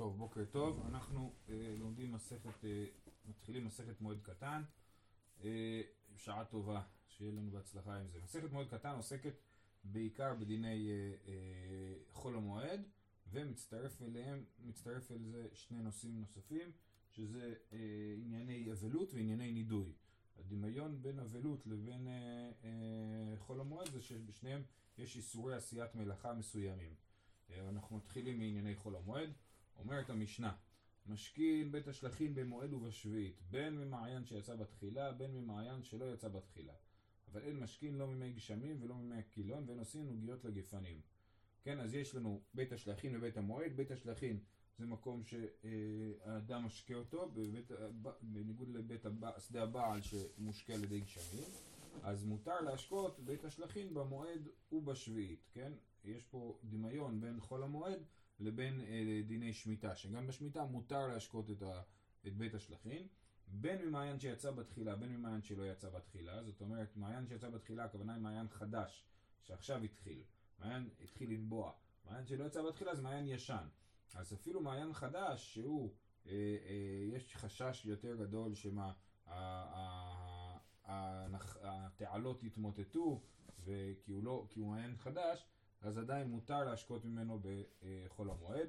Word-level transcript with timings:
טוב, 0.00 0.18
בוקר 0.18 0.44
טוב. 0.44 0.86
אנחנו 0.86 1.32
אה, 1.48 1.74
לומדים 1.78 2.12
מסכת, 2.12 2.64
אה, 2.64 2.84
מתחילים 3.28 3.64
מסכת 3.64 4.00
מועד 4.00 4.20
קטן. 4.22 4.62
אה, 5.44 5.80
שעה 6.16 6.44
טובה, 6.44 6.82
שיהיה 7.08 7.32
לנו 7.32 7.50
בהצלחה 7.50 7.96
עם 7.96 8.08
זה. 8.08 8.18
מסכת 8.22 8.52
מועד 8.52 8.68
קטן 8.68 8.90
עוסקת 8.90 9.34
בעיקר 9.84 10.34
בדיני 10.34 10.90
אה, 10.90 11.14
אה, 11.28 11.34
חול 12.12 12.36
המועד, 12.36 12.82
ומצטרף 13.30 14.02
אליהם, 14.02 14.44
מצטרף 14.58 15.12
אל 15.12 15.24
זה 15.24 15.48
שני 15.52 15.82
נושאים 15.82 16.20
נוספים, 16.20 16.72
שזה 17.10 17.54
אה, 17.72 17.78
ענייני 18.18 18.72
אבלות 18.72 19.14
וענייני 19.14 19.52
נידוי. 19.52 19.92
הדמיון 20.38 21.02
בין 21.02 21.18
אבלות 21.18 21.66
לבין 21.66 22.08
אה, 22.08 22.12
אה, 22.64 23.36
חול 23.36 23.60
המועד 23.60 23.90
זה 23.90 24.02
שבשניהם 24.02 24.62
יש 24.98 25.16
איסורי 25.16 25.54
עשיית 25.54 25.94
מלאכה 25.94 26.32
מסוימים. 26.32 26.94
אה, 27.50 27.68
אנחנו 27.68 27.96
מתחילים 27.96 28.38
מענייני 28.38 28.76
חול 28.76 28.96
המועד. 28.96 29.32
אומרת 29.80 30.10
המשנה, 30.10 30.52
משכין 31.06 31.72
בית 31.72 31.88
השלכין 31.88 32.34
במועד 32.34 32.72
ובשביעית, 32.72 33.40
בין 33.50 33.78
ממעיין 33.78 34.24
שיצא 34.24 34.56
בתחילה, 34.56 35.12
בין 35.12 35.34
ממעיין 35.34 35.82
שלא 35.82 36.12
יצא 36.12 36.28
בתחילה. 36.28 36.72
אבל 37.32 37.42
אין 37.42 37.60
משכין 37.60 37.94
לא 37.94 38.06
ממי 38.06 38.32
גשמים 38.32 38.82
ולא 38.82 38.94
ממי 38.94 39.18
הקילון, 39.18 39.64
ואין 39.66 39.78
עושים 39.78 40.06
נוגיות 40.06 40.44
לגפנים. 40.44 41.00
כן, 41.62 41.80
אז 41.80 41.94
יש 41.94 42.14
לנו 42.14 42.42
בית 42.54 42.72
השלכין 42.72 43.16
ובית 43.16 43.36
המועד. 43.36 43.76
בית 43.76 43.90
השלכין 43.90 44.38
זה 44.78 44.86
מקום 44.86 45.22
שהאדם 45.24 46.64
משקה 46.64 46.94
אותו, 46.94 47.30
בבית, 47.34 47.70
בניגוד 48.22 48.68
לבית 48.68 49.06
שדה 49.38 49.62
הבעל 49.62 50.00
שמושקה 50.02 50.74
על 50.74 50.84
ידי 50.84 51.00
גשמים. 51.00 51.44
אז 52.02 52.24
מותר 52.24 52.60
להשקות 52.60 53.20
בית 53.20 53.44
השלכין 53.44 53.94
במועד 53.94 54.48
ובשביעית, 54.72 55.48
כן? 55.52 55.72
יש 56.04 56.26
פה 56.26 56.58
דמיון 56.64 57.20
בין 57.20 57.40
חול 57.40 57.62
המועד 57.62 58.02
לבין 58.40 58.80
אה, 58.80 59.22
דיני 59.26 59.52
שמיטה, 59.52 59.96
שגם 59.96 60.26
בשמיטה 60.26 60.64
מותר 60.64 61.06
להשקות 61.06 61.50
את, 61.50 61.62
ה, 61.62 61.82
את 62.26 62.36
בית 62.36 62.54
השלכין, 62.54 63.06
בין 63.46 63.88
ממעיין 63.88 64.20
שיצא 64.20 64.50
בתחילה, 64.50 64.96
בין 64.96 65.16
ממעיין 65.16 65.42
שלא 65.42 65.70
יצא 65.70 65.90
בתחילה, 65.90 66.42
זאת 66.44 66.60
אומרת, 66.60 66.96
מעיין 66.96 67.26
שיצא 67.26 67.48
בתחילה, 67.48 67.84
הכוונה 67.84 68.14
היא 68.14 68.22
מעיין 68.22 68.48
חדש, 68.48 69.04
שעכשיו 69.42 69.82
התחיל, 69.82 70.22
מעיין 70.58 70.88
התחיל 71.00 71.30
לנבוע, 71.30 71.72
מעיין 72.04 72.26
שלא 72.26 72.44
יצא 72.44 72.62
בתחילה 72.62 72.94
זה 72.94 73.02
מעיין 73.02 73.28
ישן, 73.28 73.66
אז 74.14 74.34
אפילו 74.34 74.60
מעיין 74.60 74.92
חדש, 74.92 75.54
שהוא, 75.54 75.94
אה, 76.26 76.32
אה, 76.32 77.16
יש 77.16 77.36
חשש 77.36 77.86
יותר 77.86 78.16
גדול 78.16 78.54
שמה, 78.54 78.92
התעלות 81.62 82.42
יתמוטטו, 82.42 83.22
כי 83.64 84.12
הוא, 84.12 84.24
לא, 84.24 84.46
כי 84.50 84.60
הוא 84.60 84.68
מעיין 84.68 84.96
חדש, 84.96 85.46
אז 85.80 85.98
עדיין 85.98 86.28
מותר 86.28 86.64
להשקות 86.64 87.04
ממנו 87.04 87.40
בחול 87.42 88.30
המועד. 88.30 88.68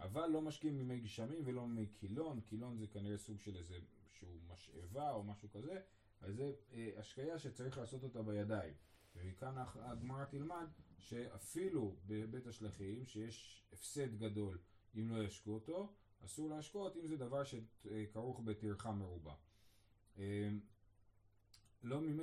אבל 0.00 0.26
לא 0.26 0.42
משקיעים 0.42 0.78
ממי 0.78 1.00
גשמים 1.00 1.42
ולא 1.44 1.66
ממי 1.66 1.86
קילון, 1.86 2.40
קילון 2.40 2.76
זה 2.78 2.86
כנראה 2.86 3.18
סוג 3.18 3.40
של 3.40 3.56
איזה 3.56 3.78
שהוא 4.12 4.40
משאבה 4.48 5.10
או 5.10 5.24
משהו 5.24 5.50
כזה, 5.50 5.80
אז 6.20 6.34
זה 6.34 6.52
אה, 6.72 6.90
השקיה 6.96 7.38
שצריך 7.38 7.78
לעשות 7.78 8.02
אותה 8.02 8.22
בידיים. 8.22 8.74
ומכאן 9.16 9.54
הגמרא 9.74 10.24
תלמד 10.24 10.66
שאפילו 10.98 11.96
בבית 12.06 12.46
השלכים, 12.46 13.06
שיש 13.06 13.64
הפסד 13.72 14.18
גדול 14.18 14.58
אם 14.96 15.08
לא 15.08 15.22
ישקו 15.22 15.50
אותו, 15.50 15.92
אסור 16.24 16.50
להשקות 16.50 16.96
אם 16.96 17.06
זה 17.06 17.16
דבר 17.16 17.42
שכרוך 17.44 18.40
בטרחה 18.40 18.92
מרובה. 18.92 19.34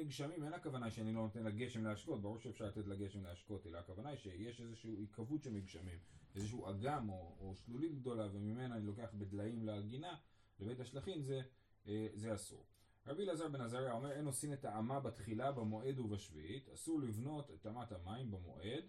מימי 0.01 0.09
גשמים, 0.09 0.43
אין 0.43 0.53
הכוונה 0.53 0.91
שאני 0.91 1.13
לא 1.13 1.21
נותן 1.21 1.43
לגשם 1.43 1.83
להשקות, 1.83 2.21
ברור 2.21 2.39
שאפשר 2.39 2.65
לתת 2.65 2.87
לגשם 2.87 3.23
להשקות, 3.23 3.67
אלא 3.67 3.77
הכוונה 3.77 4.09
היא 4.09 4.17
שיש 4.17 4.61
איזושהי 4.61 4.95
עיכבות 4.95 5.43
של 5.43 5.51
מגשמים, 5.51 5.99
איזשהו 6.35 6.69
אגם 6.69 7.09
או, 7.09 7.35
או 7.39 7.55
שלולית 7.55 7.95
גדולה, 7.95 8.27
וממנה 8.31 8.75
אני 8.75 8.85
לוקח 8.85 9.09
בדליים 9.13 9.63
לגינה, 9.63 10.17
לבית 10.59 10.79
השלכין, 10.79 11.21
זה, 11.21 11.41
אה, 11.87 12.07
זה 12.13 12.33
אסור. 12.33 12.65
רבי 13.07 13.23
אלעזר 13.23 13.47
בן 13.47 13.61
עזריה 13.61 13.93
אומר, 13.93 14.11
אין 14.11 14.25
עושים 14.25 14.53
את 14.53 14.65
האמה 14.65 14.99
בתחילה, 14.99 15.51
במועד 15.51 15.99
ובשביעית, 15.99 16.69
אסור 16.69 16.99
לבנות 16.99 17.51
את 17.51 17.67
אמת 17.67 17.91
המים 17.91 18.31
במועד, 18.31 18.83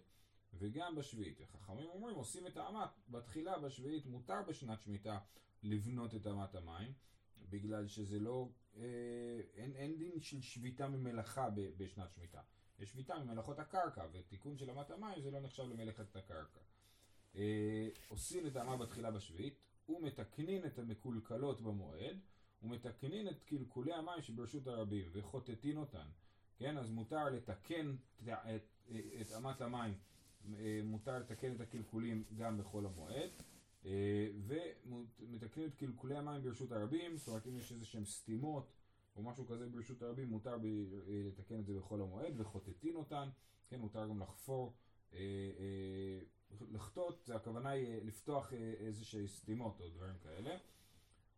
וגם 0.53 0.95
בשביעית. 0.95 1.41
וחכמים 1.41 1.89
אומרים, 1.89 2.15
עושים 2.15 2.47
את 2.47 2.57
האמה 2.57 2.87
בתחילה, 3.09 3.59
בשביעית, 3.59 4.05
מותר 4.05 4.41
בשנת 4.47 4.81
שמיטה 4.81 5.19
לבנות 5.63 6.15
את 6.15 6.27
אמת 6.27 6.55
המים. 6.55 6.93
בגלל 7.49 7.87
שזה 7.87 8.19
לא, 8.19 8.49
אין, 9.55 9.75
אין 9.75 9.97
דין 9.97 10.19
של 10.19 10.41
שביתה 10.41 10.87
ממלאכה 10.87 11.49
ב, 11.49 11.61
בשנת 11.77 12.11
שמיטה. 12.11 12.41
יש 12.79 12.89
שביתה 12.89 13.19
ממלאכות 13.19 13.59
הקרקע, 13.59 14.05
ותיקון 14.11 14.57
של 14.57 14.69
אמת 14.69 14.91
המים 14.91 15.21
זה 15.21 15.31
לא 15.31 15.39
נחשב 15.39 15.63
למלאכת 15.63 16.15
הקרקע. 16.15 16.59
אה, 17.35 17.87
עושים 18.07 18.47
את 18.47 18.55
האמה 18.55 18.77
בתחילה 18.77 19.11
בשביעית, 19.11 19.53
ומתקנין 19.89 20.65
את 20.65 20.79
המקולקלות 20.79 21.61
במועד, 21.61 22.19
ומתקנין 22.63 23.27
את 23.27 23.43
קלקולי 23.43 23.93
המים 23.93 24.21
שברשות 24.21 24.67
הרבים, 24.67 25.09
וחוטטין 25.11 25.77
אותן. 25.77 26.07
כן, 26.57 26.77
אז 26.77 26.89
מותר 26.89 27.29
לתקן 27.29 27.95
את, 28.23 28.27
את, 28.27 28.91
את 29.21 29.27
אמת 29.37 29.61
המים, 29.61 29.93
אה, 30.53 30.79
מותר 30.83 31.19
לתקן 31.19 31.55
את 31.55 31.61
הקלקולים 31.61 32.23
גם 32.35 32.57
בחול 32.57 32.85
המועד. 32.85 33.29
אה, 33.85 34.27
ומתקנים 35.19 35.67
את 35.67 35.75
קלקולי 35.75 36.15
המים 36.15 36.43
ברשות 36.43 36.71
הרבים, 36.71 37.17
זאת 37.17 37.27
אומרת 37.27 37.47
אם 37.47 37.57
יש 37.57 37.71
איזה 37.71 37.85
שהם 37.85 38.05
סתימות 38.05 38.71
או 39.15 39.23
משהו 39.23 39.47
כזה 39.47 39.69
ברשות 39.69 40.01
הרבים, 40.01 40.29
מותר 40.29 40.57
ב- 40.57 40.65
אה, 40.65 41.21
לתקן 41.27 41.59
את 41.59 41.65
זה 41.65 41.73
בכל 41.73 42.01
המועד, 42.01 42.33
וחוטטין 42.37 42.95
אותן, 42.95 43.29
כן, 43.69 43.79
מותר 43.79 44.07
גם 44.07 44.19
לחפור, 44.19 44.73
אה, 45.13 45.19
לחטות, 46.71 47.23
זה 47.25 47.35
הכוונה 47.35 47.69
היא 47.69 48.01
לפתוח 48.03 48.53
איזה 48.53 49.05
שהן 49.05 49.27
סתימות 49.27 49.81
או 49.81 49.89
דברים 49.89 50.15
כאלה. 50.23 50.57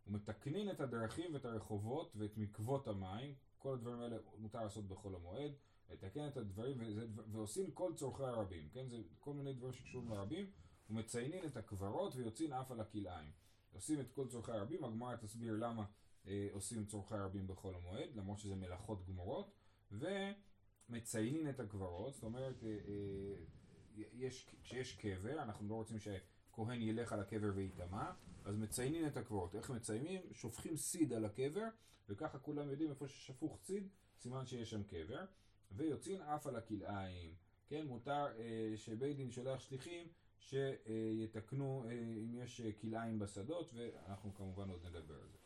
ומתקנין 0.08 0.72
את 0.72 0.80
הדרכים 0.80 1.34
ואת 1.34 1.46
הרחובות 1.46 2.14
ואת 2.16 2.38
מקוות 2.38 2.88
המים, 2.88 3.34
כל 3.58 3.74
הדברים 3.74 4.00
האלה 4.00 4.18
מותר 4.38 4.64
לעשות 4.64 4.88
בכל 4.88 5.16
המועד, 5.16 5.52
לתקן 5.90 6.28
את 6.28 6.38
הדברים 6.38 6.78
וזה, 6.80 7.06
ועושים 7.32 7.72
כל 7.72 7.94
צורכי 7.96 8.24
הרבים, 8.24 8.70
כן, 8.74 8.88
זה 8.90 9.02
כל 9.20 9.34
מיני 9.34 9.54
דברים 9.54 9.74
שקשורים 9.74 10.10
לרבים. 10.10 10.52
ומציינים 10.90 11.46
את 11.46 11.58
הקברות 11.58 12.16
ויוצאים 12.16 12.54
אף 12.54 12.72
על 12.72 12.80
הכלאיים. 12.80 13.32
עושים 13.74 14.00
את 14.00 14.12
כל 14.12 14.28
צורכי 14.28 14.52
הרבים, 14.52 14.84
הגמרא 14.84 15.16
תסביר 15.16 15.54
למה 15.54 15.86
אה, 16.28 16.48
עושים 16.52 16.86
צורכי 16.86 17.16
הרבים 17.16 17.48
בחול 17.48 17.76
המועד, 17.76 18.10
למרות 18.16 18.40
שזה 18.40 18.56
מלאכות 18.56 19.06
גמורות, 19.08 19.52
ומציינים 19.92 21.50
את 21.50 21.60
הקברות, 21.60 22.14
זאת 22.14 22.24
אומרת, 22.24 22.64
אה, 22.64 22.70
אה, 22.70 24.04
יש, 24.14 24.50
כשיש 24.64 24.96
קבר, 24.96 25.44
אנחנו 25.44 25.68
לא 25.68 25.76
רוצים 25.76 25.98
שכהן 26.00 26.82
ילך 26.82 27.14
על 27.14 27.20
הקבר 27.20 27.52
ויטמע, 27.56 28.12
אז 28.46 28.58
מציינים 28.58 29.08
את 29.08 29.18
הקברות. 29.18 29.56
איך 29.56 29.70
מציינים? 29.70 30.22
שופכים 30.32 30.78
סיד 30.78 31.14
על 31.14 31.26
הקבר, 31.26 31.68
וככה 32.10 32.40
כולם 32.40 32.70
יודעים 32.70 32.90
איפה 32.90 33.08
ששפוך 33.08 33.60
סיד, 33.64 33.88
סימן 34.20 34.46
שיש 34.46 34.70
שם 34.70 34.84
קבר, 34.84 35.26
ויוצאים 35.72 36.22
אף 36.22 36.48
על 36.48 36.56
הכלאיים. 36.56 37.36
כן, 37.68 37.88
מותר 37.88 38.28
אה, 38.38 38.74
שבית 38.76 39.18
דין 39.18 39.32
שולח 39.32 39.60
שליחים 39.60 40.08
שיתקנו 40.40 41.84
אה, 41.88 41.92
אם 41.94 42.36
יש 42.36 42.62
אה, 42.62 42.72
כלאיים 42.82 43.20
בשדות, 43.20 43.74
ואנחנו 43.74 44.36
כמובן 44.36 44.70
עוד 44.70 44.86
נדבר 44.86 45.16
על 45.16 45.28
זה. 45.32 45.38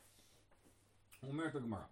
אומרת 1.27 1.55
הגמרא, 1.55 1.83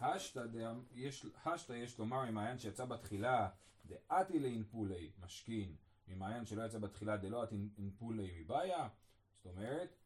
השתא 0.00 1.72
יש, 1.74 1.98
לומר 1.98 2.30
ממעיין 2.30 2.58
שיצא 2.58 2.84
בתחילה 2.84 3.48
דאתי 3.86 4.38
לאינפולי 4.38 5.10
משכין, 5.24 5.76
ממעיין 6.08 6.44
שלא 6.46 6.62
יצא 6.62 6.78
בתחילה 6.78 7.16
דלא 7.16 7.44
אתי 7.44 7.56
אינפולי 7.78 8.40
מבעיה, 8.40 8.88
זאת 9.36 9.46
אומרת, 9.46 9.96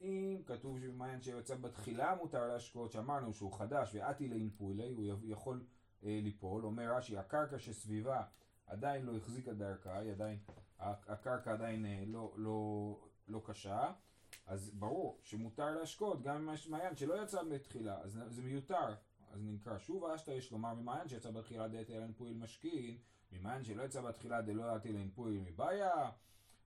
אם 0.00 0.42
כתוב 0.46 0.80
שממעיין 0.80 1.22
שיצא 1.22 1.54
בתחילה 1.54 2.14
מותר 2.14 2.46
להשקות, 2.46 2.92
שאמרנו 2.92 3.34
שהוא 3.34 3.52
חדש 3.52 3.94
ואתי 3.94 4.28
לאינפולי, 4.28 4.92
הוא 4.92 5.04
יכול 5.28 5.64
אה, 6.04 6.20
ליפול, 6.22 6.64
אומר 6.64 6.96
רש"י, 6.96 7.18
הקרקע 7.18 7.58
שסביבה 7.58 8.22
עדיין 8.66 9.06
לא 9.06 9.16
החזיקה 9.16 9.52
דרכה, 9.52 9.98
היא 9.98 10.12
עדיין 10.12 10.38
הקרקע 10.80 11.52
עדיין 11.52 11.86
אה, 11.86 12.02
לא, 12.06 12.32
לא, 12.36 12.96
לא 13.28 13.42
קשה, 13.44 13.92
אז 14.46 14.70
ברור 14.70 15.18
שמותר 15.22 15.70
להשקות 15.70 16.22
גם 16.22 16.36
אם 16.36 16.54
יש 16.54 16.68
מעיין 16.68 16.96
שלא 16.96 17.22
יצא 17.22 17.42
בתחילה, 17.42 18.00
אז 18.00 18.20
זה 18.28 18.42
מיותר. 18.42 18.94
אז 19.32 19.40
נקרא 19.44 19.78
שוב 19.78 20.04
אשתא 20.04 20.30
יש 20.30 20.52
לומר 20.52 20.74
ממעיין 20.74 21.08
שיצא 21.08 21.30
בתחילה 21.30 21.68
דעת 21.68 21.90
אלן 21.90 22.12
פועל 22.12 22.34
משכין, 22.34 22.98
ממעיין 23.32 23.64
שלא 23.64 23.82
יצא 23.82 24.00
בתחילה 24.00 24.42
דלא 24.42 24.76
יתי 24.76 24.88
אלן 24.88 25.10
פועל 25.10 25.32
מבעיה, 25.32 26.10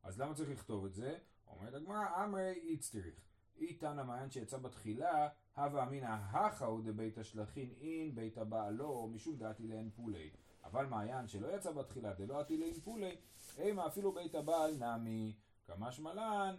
אז 0.02 0.20
למה 0.20 0.34
צריך 0.34 0.50
לכתוב 0.50 0.84
את 0.84 0.94
זה? 0.94 1.18
אומרת 1.46 1.74
הגמרא, 1.74 2.24
אמרי 2.24 2.52
איצטריך. 2.52 3.14
איתן 3.56 3.98
המעיין 3.98 4.30
שיצא 4.30 4.58
בתחילה, 4.58 5.28
הווה 5.56 5.82
אמינא 5.82 6.06
הכא 6.06 6.64
הוא 6.64 6.80
דבית 6.84 7.18
השלכין 7.18 7.70
אין 7.80 8.14
בית 8.14 8.38
הבעלו 8.38 9.08
משום 9.08 9.36
דעתי 9.36 9.68
לאין 9.68 9.90
פולי. 9.90 10.30
אבל 10.64 10.86
מעיין 10.86 11.26
שלא 11.26 11.56
יצא 11.56 11.72
בתחילה 11.72 12.12
דלא 12.12 12.40
עתילי 12.40 12.80
פולי, 12.80 13.16
אימה 13.58 13.86
אפילו 13.86 14.12
בית 14.12 14.34
הבעל 14.34 14.74
נמי, 14.76 15.34
כמשמע 15.66 16.14
לן, 16.14 16.56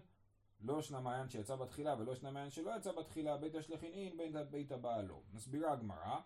לא 0.62 0.80
ישנה 0.80 1.00
מעיין 1.00 1.30
שיצא 1.30 1.56
בתחילה 1.56 1.96
ולא 2.00 2.12
ישנה 2.12 2.32
מעיין 2.32 2.50
שלא 2.50 2.72
יצא 2.78 2.92
בתחילה, 2.92 3.38
בית 3.38 3.56
השלכין 3.56 3.92
אין 3.92 4.18
בין 4.18 4.36
בית 4.52 4.72
הבעל 4.72 5.06
לא. 5.06 5.22
מסבירה 5.34 5.72
הגמרא, 5.72 6.20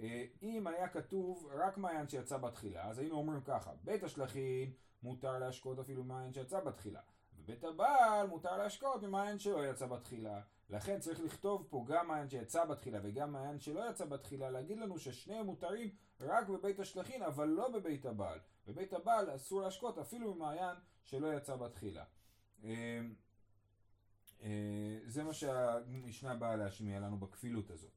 אה, 0.00 0.24
אם 0.42 0.66
היה 0.66 0.88
כתוב 0.88 1.48
רק 1.52 1.78
מעיין 1.78 2.08
שיצא 2.08 2.36
בתחילה, 2.36 2.88
אז 2.88 2.98
היינו 2.98 3.14
אומרים 3.16 3.40
ככה, 3.40 3.70
בית 3.84 4.02
השלכין 4.02 4.72
מותר 5.02 5.38
להשקות 5.38 5.78
אפילו 5.78 6.04
מעיין 6.04 6.32
שיצא 6.32 6.60
בתחילה, 6.60 7.00
בבית 7.38 7.64
הבעל 7.64 8.26
מותר 8.26 8.56
להשקות 8.56 9.02
ממעיין 9.02 9.38
שלא 9.38 9.66
יצא 9.66 9.86
בתחילה. 9.86 10.40
לכן 10.70 11.00
צריך 11.00 11.20
לכתוב 11.20 11.66
פה 11.70 11.84
גם 11.88 12.08
מעיין 12.08 12.28
שיצא 12.28 12.64
בתחילה 12.64 12.98
וגם 13.02 13.32
מעיין 13.32 13.60
שלא 13.60 13.90
יצא 13.90 14.04
בתחילה, 14.04 14.50
להגיד 14.50 14.78
לנו 14.78 14.98
ששניהם 14.98 15.46
מותרים 15.46 15.90
רק 16.22 16.48
בבית 16.48 16.80
השלכין, 16.80 17.22
אבל 17.22 17.48
לא 17.48 17.68
בבית 17.68 18.06
הבעל. 18.06 18.38
בבית 18.66 18.92
הבעל 18.92 19.34
אסור 19.34 19.62
להשקות 19.62 19.98
אפילו 19.98 20.34
ממעיין 20.34 20.76
שלא 21.04 21.34
יצא 21.34 21.56
בתחילה. 21.56 22.04
אה, 22.64 23.00
אה, 24.42 24.98
זה 25.06 25.24
מה 25.24 25.32
שהמשנה 25.32 26.34
באה 26.34 26.56
להשמיע 26.56 27.00
לנו 27.00 27.18
בכפילות 27.18 27.70
הזאת. 27.70 27.90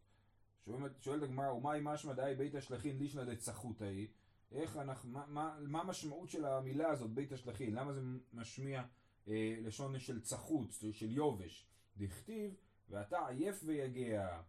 שואלת 1.00 1.24
הגמרא, 1.24 1.52
ומאי 1.52 1.80
משמע 1.84 2.14
דאי 2.14 2.36
בית 2.36 2.56
השלכין 2.56 2.98
לישנא 2.98 3.24
דצחותא 3.24 3.84
היא? 3.84 4.08
איך 4.52 4.78
אנחנו, 4.78 5.12
מה, 5.12 5.26
מה, 5.28 5.58
מה 5.60 5.82
המשמעות 5.82 6.30
של 6.30 6.46
המילה 6.46 6.90
הזאת, 6.90 7.12
בית 7.12 7.32
השלכין? 7.32 7.76
למה 7.76 7.94
זה 7.94 8.02
משמיע 8.34 8.84
אה, 9.28 9.56
לשון 9.62 10.00
של 10.00 10.22
צחות, 10.22 10.70
של 10.92 11.12
יובש? 11.12 11.66
דכתיב, 11.98 12.56
ואתה 12.90 13.28
עייף 13.28 13.62
ויגע. 13.66 14.42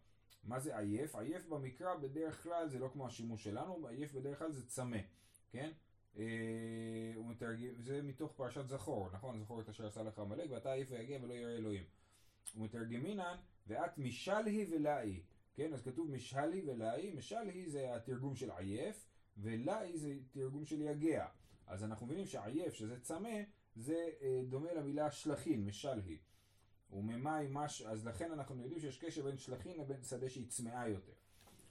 מה 0.46 0.60
זה 0.60 0.78
עייף? 0.78 1.14
עייף 1.14 1.46
במקרא 1.46 1.94
בדרך 1.94 2.42
כלל 2.42 2.68
זה 2.68 2.78
לא 2.78 2.90
כמו 2.92 3.06
השימוש 3.06 3.44
שלנו, 3.44 3.88
עייף 3.88 4.12
בדרך 4.12 4.38
כלל 4.38 4.52
זה 4.52 4.66
צמא, 4.66 4.98
כן? 5.50 5.70
אה, 6.18 6.24
מתרגם, 7.16 7.74
זה 7.78 8.02
מתוך 8.02 8.32
פרשת 8.36 8.68
זכור, 8.68 9.10
נכון? 9.12 9.40
זכור 9.40 9.60
את 9.60 9.68
אשר 9.68 9.86
עשה 9.86 10.02
לך 10.02 10.18
עמלק, 10.18 10.50
ואתה 10.50 10.72
עייף 10.72 10.88
ויגע 10.90 11.16
ולא 11.22 11.34
ירא 11.34 11.50
אלוהים. 11.50 11.84
ומתרגמינן, 12.54 13.36
ואת 13.66 13.98
משלהי 13.98 14.66
ולאי. 14.70 15.20
כן, 15.54 15.72
אז 15.72 15.82
כתוב 15.82 16.10
משהלי 16.10 16.62
ולאי, 16.66 17.12
משלהי 17.16 17.70
זה 17.70 17.96
התרגום 17.96 18.36
של 18.36 18.50
עייף, 18.50 19.06
ולאי 19.36 19.98
זה 19.98 20.14
תרגום 20.30 20.64
של 20.64 20.80
יגע. 20.80 21.26
אז 21.66 21.84
אנחנו 21.84 22.06
מבינים 22.06 22.26
שעייף, 22.26 22.74
שזה 22.74 23.00
צמא, 23.00 23.42
זה 23.76 24.08
אה, 24.22 24.42
דומה 24.48 24.72
למילה 24.72 25.10
שלחין, 25.10 25.64
משלהי. 25.66 26.18
וממאי 26.92 27.46
מש, 27.50 27.82
אז 27.82 28.06
לכן 28.06 28.32
אנחנו 28.32 28.62
יודעים 28.62 28.80
שיש 28.80 28.98
קשר 28.98 29.24
בין 29.24 29.36
שלחין 29.36 29.80
לבין 29.80 30.02
שדה 30.02 30.28
שהיא 30.28 30.48
צמאה 30.48 30.88
יותר. 30.88 31.12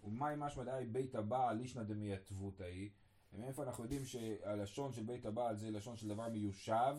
ומאי 0.03 0.33
משמע 0.37 0.63
דאי 0.63 0.85
בית 0.85 1.15
הבעל 1.15 1.57
לישנא 1.57 1.83
דמייתבות 1.83 2.61
ההיא. 2.61 2.89
מאיפה 3.33 3.63
אנחנו 3.63 3.83
יודעים 3.83 4.05
שהלשון 4.05 4.93
של 4.93 5.03
בית 5.03 5.25
הבעל 5.25 5.55
זה 5.55 5.71
לשון 5.71 5.97
של 5.97 6.07
דבר 6.07 6.29
מיושב, 6.29 6.95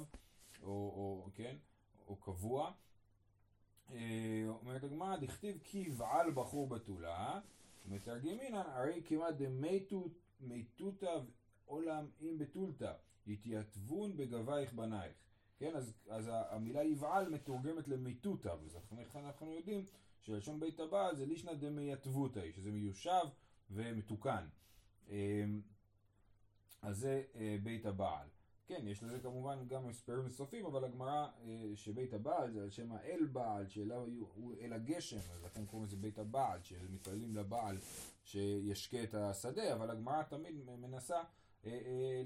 או, 0.63 0.69
או 0.69 1.31
כן, 1.35 1.57
או 2.07 2.17
קבוע. 2.17 2.73
אה, 3.91 4.45
אומרת 4.47 4.85
הגמרא, 4.85 5.17
דכתיב 5.17 5.59
כי 5.65 5.79
יבעל 5.79 6.31
בחור 6.31 6.69
בתולה, 6.69 7.41
מתרגמינן, 7.87 8.55
הרי 8.55 9.03
כמעט 9.05 9.35
דמיתותא 10.41 11.19
עולם 11.65 12.07
אם 12.21 12.39
בתולתא, 12.39 12.93
יתייתבון 13.27 14.17
בגבייך 14.17 14.73
בנייך. 14.73 15.26
כן, 15.59 15.77
אז, 15.77 15.95
אז 16.09 16.31
המילה 16.33 16.85
יבעל 16.85 17.29
מתורגמת 17.29 17.89
למיתותא, 17.89 18.55
ולכן 18.93 19.25
אנחנו 19.25 19.53
יודעים 19.53 19.87
שלשון 20.23 20.61
בית 20.61 20.81
הבעל 20.81 21.17
זה 21.17 21.27
לישנא 21.27 21.55
דמייתבותא, 21.55 22.53
שזה 22.53 22.73
מיושב 22.73 23.25
ומתוקן. 23.71 24.47
אה, 25.11 25.45
אז 26.83 26.99
זה 26.99 27.23
אה, 27.35 27.57
בית 27.63 27.87
הבעל. 27.87 28.27
כן, 28.67 28.89
יש 28.89 29.03
לזה 29.03 29.21
כמובן 29.21 29.69
גם 29.69 29.89
הסברים 29.89 30.25
נוספים, 30.25 30.67
אבל 30.67 30.85
הגמרא 30.85 31.29
אה, 31.45 31.73
שבית 31.75 32.15
הבעל 32.15 32.53
זה 32.53 32.63
על 32.63 32.71
שם 32.71 32.93
האל 32.93 33.27
בעל, 33.33 33.69
שאליו 33.69 34.07
הוא 34.35 34.55
אל 34.61 34.73
הגשם, 34.73 35.17
אז 35.17 35.45
לכן 35.45 35.67
קוראים 35.67 35.87
לזה 35.87 35.97
בית 35.97 36.19
הבעל, 36.19 36.63
שמתפללים 36.63 37.37
לבעל 37.37 37.77
שישקה 38.25 39.03
את 39.03 39.15
השדה, 39.15 39.75
אבל 39.75 39.91
הגמרא 39.91 40.23
תמיד 40.23 40.55
מנסה 40.79 41.23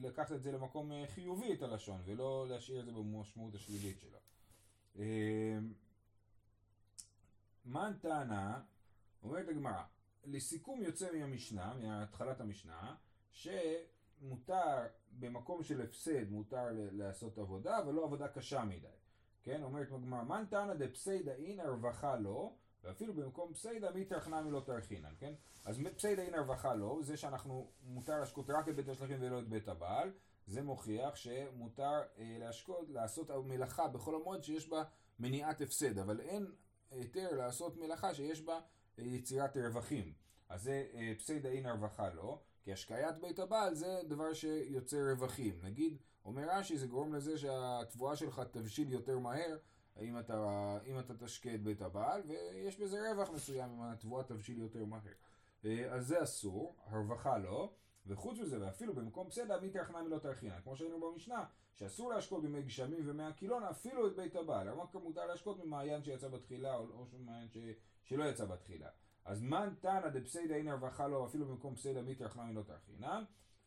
לקחת 0.03 0.33
את 0.33 0.43
זה 0.43 0.53
למקום 0.53 0.93
אה, 0.93 1.05
חיובי 1.07 1.53
את 1.53 1.63
הלשון, 1.63 2.01
ולא 2.05 2.47
להשאיר 2.49 2.81
את 2.81 2.85
זה 2.87 2.93
במשמעות 2.93 3.55
השלילית 3.55 4.01
שלו. 4.01 4.19
אה, 4.99 5.59
מן 7.65 7.93
טענה, 8.01 8.63
אומרת 9.23 9.49
הגמרא, 9.49 9.83
לסיכום 10.25 10.83
יוצא 10.83 11.13
מהמשנה, 11.13 11.75
מהתחלת 11.75 12.41
המשנה, 12.41 12.95
ש... 13.33 13.49
מותר 14.23 14.87
במקום 15.19 15.63
של 15.63 15.81
הפסד 15.81 16.31
מותר 16.31 16.69
לעשות 16.73 17.39
עבודה, 17.39 17.79
אבל 17.79 17.95
לא 17.95 18.05
עבודה 18.05 18.29
קשה 18.29 18.65
מדי. 18.65 18.87
כן, 19.43 19.63
אומרת 19.63 19.93
הגמרא, 19.93 20.23
מן 20.23 20.45
תנא 20.51 20.75
דפסיידא 20.75 21.33
אינא 21.33 21.63
רווחה 21.63 22.17
לא, 22.17 22.53
ואפילו 22.85 23.15
במקום 23.15 23.55
פסיידא 23.55 23.91
מיתרח 23.91 24.29
נמי 24.29 24.50
לא 24.50 24.61
תרחינן, 24.61 25.15
כן? 25.19 25.35
אז 25.65 25.81
פסיידא 25.97 26.23
אינא 26.23 26.37
רווחה 26.37 26.75
לא, 26.75 26.99
זה 27.03 27.17
שאנחנו, 27.17 27.71
מותר 27.82 28.19
להשקות 28.19 28.50
רק 28.50 28.69
את 28.69 28.77
בית 28.77 28.88
השלכים 28.88 29.17
ולא 29.21 29.38
את 29.38 29.49
בית 29.49 29.69
הבעל, 29.69 30.12
זה 30.47 30.62
מוכיח 30.62 31.17
שמותר 31.17 32.03
אה, 32.19 32.37
להשקות, 32.38 32.91
לעשות 32.91 33.31
מלאכה 33.31 33.88
בכל 33.88 34.15
המועד 34.15 34.43
שיש 34.43 34.69
בה 34.69 34.85
מניעת 35.19 35.61
הפסד, 35.61 35.99
אבל 35.99 36.21
אין 36.21 36.53
היתר 36.91 37.37
לעשות 37.37 37.77
מלאכה 37.77 38.15
שיש 38.15 38.43
בה 38.43 38.61
אה, 38.99 39.05
יצירת 39.05 39.56
רווחים. 39.56 40.12
אז 40.49 40.62
זה 40.62 40.87
אה, 40.94 41.12
פסיידא 41.19 41.49
אינא 41.49 41.69
רווחה 41.69 42.15
לא. 42.15 42.38
כי 42.62 42.73
השקיית 42.73 43.19
בית 43.21 43.38
הבעל 43.38 43.75
זה 43.75 44.00
דבר 44.09 44.32
שיוצר 44.35 45.11
רווחים. 45.11 45.61
נגיד, 45.62 45.97
אומר 46.25 46.49
רש"י, 46.50 46.79
זה 46.79 46.87
גורם 46.87 47.15
לזה 47.15 47.38
שהתבואה 47.38 48.17
שלך 48.17 48.43
תבשיל 48.50 48.93
יותר 48.93 49.19
מהר 49.19 49.56
אם 50.01 50.19
אתה, 50.19 50.79
אם 50.87 50.99
אתה 50.99 51.15
תשקה 51.15 51.55
את 51.55 51.63
בית 51.63 51.83
הבעל, 51.83 52.23
ויש 52.27 52.81
בזה 52.81 53.13
רווח 53.13 53.31
מסוים 53.31 53.71
אם 53.71 53.83
התבואה 53.83 54.25
תבשיל 54.25 54.59
יותר 54.59 54.85
מהר. 54.85 55.13
אה, 55.65 55.95
אז 55.95 56.07
זה 56.07 56.23
אסור, 56.23 56.77
הרווחה 56.87 57.39
לא. 57.39 57.73
וחוץ 58.07 58.39
מזה, 58.39 58.61
ואפילו 58.61 58.95
במקום 58.95 59.31
פסדה, 59.31 59.61
מי 59.61 59.71
תרחנה 59.71 60.03
מלא 60.03 60.19
תרחינה. 60.19 60.61
כמו 60.61 60.77
שראינו 60.77 61.01
במשנה, 61.01 61.45
שאסור 61.75 62.13
להשקות 62.13 62.43
במי 62.43 62.63
גשמים 62.63 63.03
ומי 63.07 63.25
הקילון, 63.25 63.63
אפילו 63.65 64.07
את 64.07 64.17
בית 64.17 64.37
הבעל. 64.37 64.69
אמרת 64.69 64.95
מותר 64.95 65.27
להשקות 65.27 65.65
ממעיין 65.65 66.03
שיצא 66.03 66.29
בתחילה, 66.29 66.77
או, 66.77 66.83
או 66.83 67.07
מעיין 67.19 67.49
ש... 67.49 67.57
שלא 68.03 68.25
יצא 68.25 68.45
בתחילה. 68.45 68.89
אז 69.25 69.43
מן 69.43 69.75
תנא 69.81 70.09
דפסיידא 70.09 70.55
אין 70.55 70.69
הרווחה 70.69 71.09
לו 71.09 71.27
אפילו 71.27 71.47
במקום 71.47 71.75
פסיידא 71.75 72.03
מיתר 72.03 72.29
חנמי 72.29 72.55
לא 72.55 72.63
תרחינן. 72.63 73.25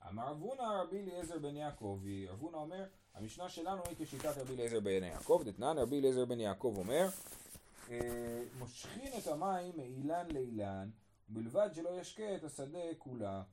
אמר 0.10 0.32
אבונה 0.32 0.82
רבי 0.82 1.00
אליעזר 1.00 1.40
בן 1.40 1.56
יעקב, 1.56 2.00
אבונה 2.32 2.58
אומר, 2.58 2.86
המשנה 3.14 3.50
שלנו 3.50 3.82
היא 3.90 3.96
כשיטת 4.00 4.38
רבי 4.38 4.54
אליעזר 4.54 4.80
בן 4.80 5.04
יעקב, 5.04 5.42
דתנן 5.46 5.78
רבי 5.78 6.00
אליעזר 6.00 6.26
בן 6.26 6.40
יעקב 6.40 6.74
אומר, 6.78 7.08
אה, 7.90 8.44
מושכין 8.60 9.12
את 9.18 9.28
המים 9.28 9.78
מאילן 9.78 10.28
לאילן, 10.32 10.90
ובלבד 11.30 11.70
שלא 11.74 12.00
ישקה 12.00 12.36
את 12.36 12.44
השדה 12.44 12.80
כולה. 12.98 13.44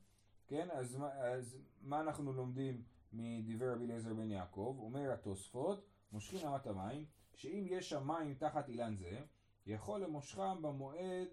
כן, 0.47 0.69
אז, 0.73 0.99
אז 1.13 1.57
מה 1.83 2.01
אנחנו 2.01 2.33
לומדים 2.33 2.83
מדברי 3.13 3.71
רבי 3.71 3.85
אליעזר 3.85 4.15
בן 4.15 4.31
יעקב? 4.31 4.77
אומר 4.81 5.13
התוספות, 5.13 5.87
מושכין 6.13 6.49
אמת 6.49 6.67
המים, 6.67 7.05
שאם 7.35 7.67
יש 7.69 7.91
שם 7.91 8.07
מים 8.07 8.35
תחת 8.35 8.69
אילן 8.69 8.97
זה, 8.97 9.19
יכול 9.67 10.01
למושכם 10.01 10.63
במועד 10.63 11.29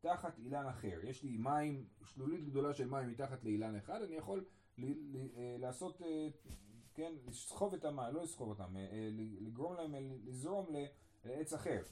תחת 0.00 0.38
אילן 0.38 0.66
אחר. 0.66 1.00
יש 1.02 1.22
לי 1.22 1.36
מים, 1.36 1.86
שלולית 2.04 2.44
גדולה 2.44 2.74
של 2.74 2.88
מים 2.88 3.08
מתחת 3.08 3.44
לאילן 3.44 3.76
אחד, 3.76 4.02
אני 4.02 4.16
יכול 4.16 4.44
ל, 4.78 4.84
ל, 4.86 5.28
אה, 5.36 5.56
לעשות, 5.58 6.02
אה, 6.02 6.28
כן, 6.94 7.12
לסחוב 7.26 7.74
את 7.74 7.84
המים, 7.84 8.14
לא 8.14 8.22
לסחוב 8.22 8.48
אותם, 8.48 8.76
אה, 8.76 9.08
לגרום 9.40 9.74
להם 9.74 9.94
לזרום 10.24 10.66
לעץ 11.24 11.52
אחר. 11.52 11.82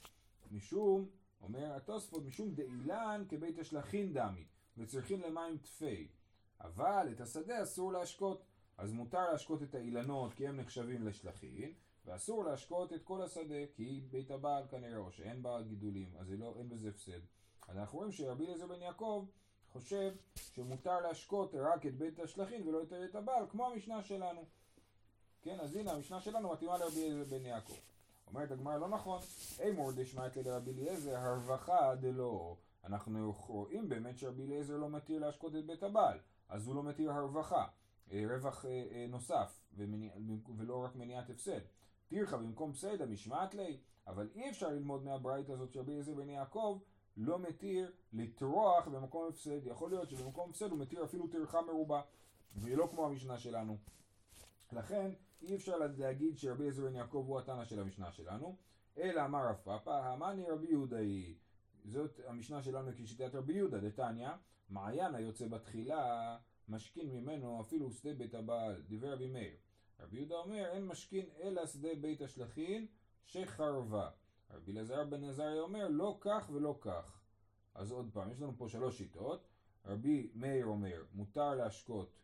משום, 0.50 1.08
אומר 1.40 1.76
התוספות, 1.76 2.24
משום 2.24 2.54
דאילן 2.54 3.24
כבית 3.28 3.58
השלכין 3.58 4.12
דמי, 4.12 4.44
וצריכים 4.76 5.20
למים 5.22 5.58
תפי. 5.58 6.08
אבל 6.60 7.08
את 7.12 7.20
השדה 7.20 7.62
אסור 7.62 7.92
להשקות. 7.92 8.44
אז 8.78 8.92
מותר 8.92 9.30
להשקות 9.30 9.62
את 9.62 9.74
האילנות 9.74 10.34
כי 10.34 10.48
הם 10.48 10.56
נחשבים 10.56 11.06
לשלחין, 11.06 11.72
ואסור 12.04 12.44
להשקות 12.44 12.92
את 12.92 13.02
כל 13.02 13.22
השדה 13.22 13.66
כי 13.74 14.00
בית 14.10 14.30
הבעל 14.30 14.64
כנראה, 14.68 14.98
או 14.98 15.12
שאין 15.12 15.42
בה 15.42 15.62
גידולים, 15.62 16.16
אז 16.16 16.30
לא, 16.30 16.54
אין 16.58 16.68
בזה 16.68 16.88
הפסד. 16.88 17.20
אנחנו 17.68 17.98
רואים 17.98 18.12
שרבי 18.12 18.44
אליעזר 18.44 18.66
בן 18.66 18.82
יעקב 18.82 19.26
חושב 19.72 20.12
שמותר 20.52 21.00
להשקות 21.00 21.54
רק 21.54 21.87
את 21.87 21.98
בית 21.98 22.20
השלכין 22.20 22.68
ולא 22.68 22.82
את 22.82 23.14
הבעל, 23.14 23.44
כמו 23.50 23.66
המשנה 23.66 24.02
שלנו. 24.02 24.44
כן, 25.42 25.60
אז 25.60 25.76
הנה 25.76 25.92
המשנה 25.92 26.20
שלנו 26.20 26.52
מתאימה 26.52 26.78
לרבי 26.78 27.02
אליעזר 27.02 27.37
בן 27.37 27.46
יעקב. 27.46 27.76
אומרת 28.26 28.50
הגמרא 28.50 28.76
לא 28.78 28.88
נכון, 28.88 29.20
אמור 29.68 29.92
דשמעית 29.92 30.37
לרבי 30.37 30.70
אליעזר 30.70 31.16
הרווחה 31.16 31.94
דלא. 31.94 32.56
אנחנו 32.84 33.32
רואים 33.46 33.88
באמת 33.88 34.18
שרבי 34.18 34.42
אליעזר 34.46 34.76
לא 34.76 34.90
מתיר 34.90 35.18
להשקות 35.18 35.56
את 35.56 35.66
בית 35.66 35.82
הבעל, 35.82 36.18
אז 36.48 36.66
הוא 36.66 36.75
לא 36.75 36.82
מתיר 36.82 37.12
הרווחה, 37.12 37.66
אה, 38.12 38.22
רווח 38.28 38.64
אה, 38.64 38.84
אה, 38.92 39.06
נוסף, 39.08 39.60
ולא 40.56 40.84
רק 40.84 40.96
מניעת 40.96 41.30
הפסד. 41.30 41.60
תירחה 42.08 42.37
במקום 42.37 42.72
פסדה 42.72 43.06
משמעת 43.06 43.54
לי, 43.54 43.78
אבל 44.06 44.28
אי 44.34 44.50
אפשר 44.50 44.68
ללמוד 44.68 45.04
מהברייתא 45.04 45.52
הזאת 45.52 45.72
של 45.72 45.80
רבי 45.80 45.92
אליעזר 45.92 46.14
בן 46.14 46.28
יעקב 46.28 46.78
לא 47.18 47.38
מתיר 47.38 47.92
לטרוח 48.12 48.88
במקום 48.88 49.28
הפסד. 49.28 49.66
יכול 49.66 49.90
להיות 49.90 50.10
שבמקום 50.10 50.50
הפסד 50.50 50.70
הוא 50.70 50.78
מתיר 50.78 51.04
אפילו 51.04 51.26
טרחה 51.26 51.62
מרובה, 51.62 52.02
ולא 52.56 52.88
כמו 52.90 53.06
המשנה 53.06 53.38
שלנו. 53.38 53.76
לכן 54.72 55.10
אי 55.42 55.54
אפשר 55.56 55.76
להגיד 55.76 56.38
שרבי 56.38 56.62
אליעזר 56.62 56.82
בן 56.82 56.94
יעקב 56.94 57.25
הוא 57.28 57.38
התנא 57.38 57.64
של 57.64 57.80
המשנה 57.80 58.12
שלנו, 58.12 58.56
אלא 58.98 59.25
אמר 59.25 59.46
רב 59.48 59.56
פאפא, 59.64 59.90
המאני 59.90 60.50
רבי 60.50 60.66
יהודה 60.66 60.98
היא. 60.98 61.34
זאת 61.84 62.20
המשנה 62.26 62.62
שלנו 62.62 62.90
כשיטת 62.96 63.34
רבי 63.34 63.52
יהודה, 63.52 63.78
דתניא, 63.78 64.30
מעיין 64.70 65.14
היוצא 65.14 65.48
בתחילה, 65.48 66.37
משכין 66.68 67.10
ממנו 67.10 67.60
אפילו 67.60 67.90
שדה 67.90 68.14
בית 68.14 68.34
הבעל, 68.34 68.82
דיבר 68.88 69.12
רבי 69.12 69.26
מאיר. 69.26 69.56
רבי 70.00 70.16
יהודה 70.16 70.34
אומר 70.34 70.66
אין 70.66 70.87
משכין 70.87 71.26
אלא 71.42 71.66
שדה 71.66 71.88
בית 72.00 72.22
השלכין 72.22 72.87
שחרבה. 73.25 74.10
רבי 74.50 74.73
אלעזר 74.73 75.05
בן 75.05 75.25
עזריה 75.25 75.61
אומר 75.61 75.88
לא 75.88 76.17
כך 76.21 76.50
ולא 76.52 76.78
כך. 76.81 77.21
אז 77.75 77.93
עוד 77.93 78.11
פעם, 78.12 78.31
יש 78.31 78.40
לנו 78.40 78.52
פה 78.57 78.69
שלוש 78.69 78.99
שיטות. 78.99 79.49
רבי 79.87 80.31
מאיר 80.35 80.67
אומר 80.67 81.02
מותר 81.14 81.55
להשקות 81.55 82.19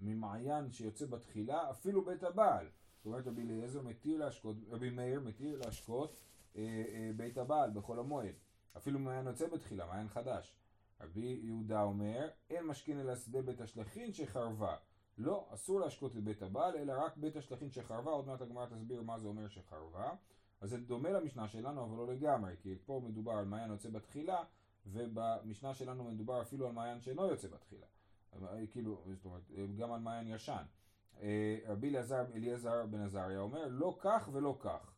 ממעיין 0.00 0.72
שיוצא 0.72 1.06
בתחילה 1.06 1.70
אפילו 1.70 2.04
בית 2.04 2.22
הבעל. 2.22 2.66
זאת 2.96 3.06
אומרת 3.06 3.26
רבי 3.26 3.42
אליעזר 3.42 3.82
מתיר 3.82 4.18
להשקות, 4.18 4.56
רבי 4.68 4.90
מאיר 4.90 5.20
מתיר 5.20 5.58
להשקות 5.58 6.20
אה, 6.56 6.62
אה, 6.62 7.10
בית 7.16 7.38
הבעל 7.38 7.70
בחול 7.70 7.98
המועד. 7.98 8.34
אפילו 8.76 8.98
מעיין 8.98 9.26
יוצא 9.26 9.46
בתחילה, 9.46 9.86
מעיין 9.86 10.08
חדש. 10.08 10.54
רבי 11.00 11.40
יהודה 11.42 11.82
אומר, 11.82 12.28
אין 12.50 12.64
משכין 12.64 13.00
אלא 13.00 13.16
שדה 13.16 13.42
בית 13.42 13.60
השלכין 13.60 14.12
שחרבה. 14.12 14.76
לא, 15.18 15.46
אסור 15.50 15.80
להשקות 15.80 16.16
את 16.16 16.24
בית 16.24 16.42
הבעל, 16.42 16.76
אלא 16.76 16.92
רק 17.04 17.16
בית 17.16 17.36
השלכין 17.36 17.70
שחרבה, 17.70 18.10
עוד 18.10 18.26
מעט 18.26 18.40
הגמרא 18.40 18.66
תסביר 18.66 19.02
מה 19.02 19.18
זה 19.18 19.28
אומר 19.28 19.48
שחרבה. 19.48 20.14
אז 20.60 20.70
זה 20.70 20.78
דומה 20.78 21.10
למשנה 21.10 21.48
שלנו, 21.48 21.84
אבל 21.84 21.96
לא 21.96 22.12
לגמרי, 22.12 22.52
כי 22.60 22.74
פה 22.86 23.00
מדובר 23.04 23.32
על 23.32 23.44
מעיין 23.44 23.70
יוצא 23.70 23.90
בתחילה, 23.90 24.44
ובמשנה 24.86 25.74
שלנו 25.74 26.04
מדובר 26.04 26.42
אפילו 26.42 26.66
על 26.66 26.72
מעיין 26.72 27.00
שאינו 27.00 27.26
יוצא 27.26 27.48
בתחילה. 27.48 27.86
כאילו, 28.70 29.02
זאת 29.14 29.24
אומרת, 29.24 29.42
גם 29.76 29.92
על 29.92 30.00
מעיין 30.00 30.26
ישן. 30.26 30.62
אה, 31.22 31.58
רבי 31.66 31.88
אליעזר, 31.88 32.24
אליעזר 32.34 32.86
בן 32.86 33.00
עזריה 33.00 33.40
אומר, 33.40 33.66
לא 33.68 33.96
כך 34.00 34.28
ולא 34.32 34.56
כך. 34.60 34.92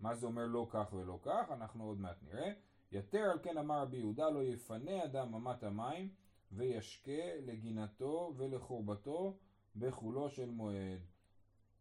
מה 0.00 0.14
זה 0.14 0.26
אומר 0.26 0.46
לא 0.46 0.66
כך 0.70 0.92
ולא 0.92 1.18
כך? 1.22 1.50
אנחנו 1.50 1.84
עוד 1.84 2.00
מעט 2.00 2.16
נראה. 2.22 2.52
יתר 2.92 3.30
על 3.32 3.38
כן 3.42 3.58
אמר 3.58 3.82
רבי 3.82 3.96
יהודה 3.96 4.30
לא 4.30 4.42
יפנה 4.42 5.04
אדם 5.04 5.34
אמת 5.34 5.62
המים 5.62 6.08
וישקה 6.52 7.34
לגינתו 7.46 8.34
ולחורבתו 8.36 9.36
בחולו 9.76 10.30
של 10.30 10.50
מועד. 10.50 11.00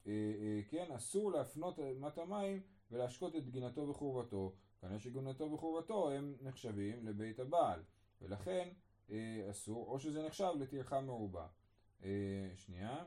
אה, 0.08 0.12
אה, 0.12 0.62
כן, 0.70 0.92
אסור 0.96 1.32
להפנות 1.32 1.80
אמת 1.80 2.18
המים 2.18 2.62
ולהשקות 2.94 3.36
את 3.36 3.50
גינתו 3.50 3.88
וחורבתו. 3.88 4.54
כנראה 4.82 5.00
שגינתו 5.00 5.52
וחורבתו 5.52 6.12
הם 6.12 6.36
נחשבים 6.42 7.08
לבית 7.08 7.40
הבעל, 7.40 7.80
ולכן 8.22 8.70
אה, 9.12 9.48
אסור, 9.50 9.88
או 9.88 10.00
שזה 10.00 10.26
נחשב 10.26 10.52
לטרחה 10.60 11.02
מרובה. 11.02 11.48
שנייה. 12.56 13.04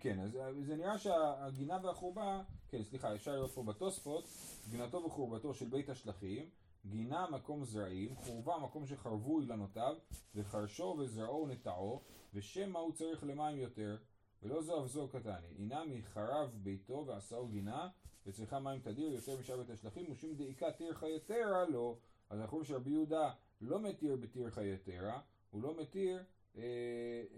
כן, 0.00 0.20
אז 0.20 0.38
זה 0.60 0.76
נראה 0.76 0.98
שהגינה 0.98 1.78
והחורבה, 1.82 2.42
כן, 2.68 2.82
סליחה, 2.82 3.14
אפשר 3.14 3.34
לראות 3.34 3.50
פה 3.50 3.62
בתוספות, 3.62 4.28
גינתו 4.70 5.02
וחורבתו 5.04 5.54
של 5.54 5.68
בית 5.68 5.88
השלכים, 5.88 6.50
גינה 6.86 7.26
מקום 7.30 7.64
זרעים, 7.64 8.16
חורבה 8.16 8.58
מקום 8.58 8.86
שחרבו 8.86 9.40
אילנותיו, 9.40 9.96
וחרשו 10.34 10.96
וזרעו 10.98 11.46
נטעו, 11.46 12.02
ושמא 12.34 12.78
הוא 12.78 12.92
צריך 12.92 13.24
למים 13.24 13.58
יותר, 13.58 13.96
ולא 14.42 14.62
זו 14.62 14.84
אף 14.84 14.86
זו 14.86 15.08
קטני. 15.08 15.54
הנה 15.58 15.84
מחרב 15.84 16.50
ביתו 16.62 17.04
ועשהו 17.06 17.48
גינה, 17.48 17.88
וצריכה 18.26 18.58
מים 18.60 18.80
תדיר 18.80 19.12
יותר 19.12 19.36
בית 19.56 19.70
השלכים, 19.70 20.06
ושום 20.10 20.34
דעיקה 20.34 20.72
תירחא 20.72 21.06
יתרה 21.06 21.64
לא. 21.68 21.96
אז 22.30 22.40
אנחנו 22.40 22.56
רואים 22.56 22.68
שרבי 22.68 22.90
יהודה 22.90 23.30
לא 23.60 23.80
מתיר 23.80 24.16
בתירחא 24.16 24.60
יתרה, 24.60 25.20
הוא 25.50 25.62
לא 25.62 25.80
מתיר, 25.80 26.22
אה, 26.56 26.62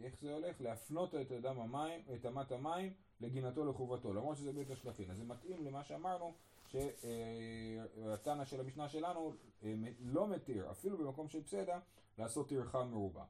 איך 0.02 0.21
זה 0.21 0.35
הולך? 0.35 0.61
להפנות 0.61 1.14
את 1.14 1.32
אדם 1.32 1.61
המים, 1.61 2.00
את 2.14 2.26
אמת 2.26 2.52
המים 2.52 2.92
לגינתו 3.21 3.64
לחובתו, 3.64 4.12
למרות 4.12 4.37
שזה 4.37 4.52
בית 4.52 4.71
השלכים. 4.71 5.11
אז 5.11 5.16
זה 5.16 5.25
מתאים 5.25 5.64
למה 5.64 5.85
שאמרנו, 5.85 6.35
שהתנא 6.66 8.44
של 8.44 8.61
המשנה 8.61 8.88
שלנו 8.88 9.32
אה, 9.62 9.75
לא 10.00 10.28
מתיר, 10.28 10.71
אפילו 10.71 10.99
במקום 10.99 11.28
של 11.28 11.42
פסדה, 11.42 11.78
לעשות 12.18 12.49
טרחה 12.49 12.85
מרובה. 12.85 13.25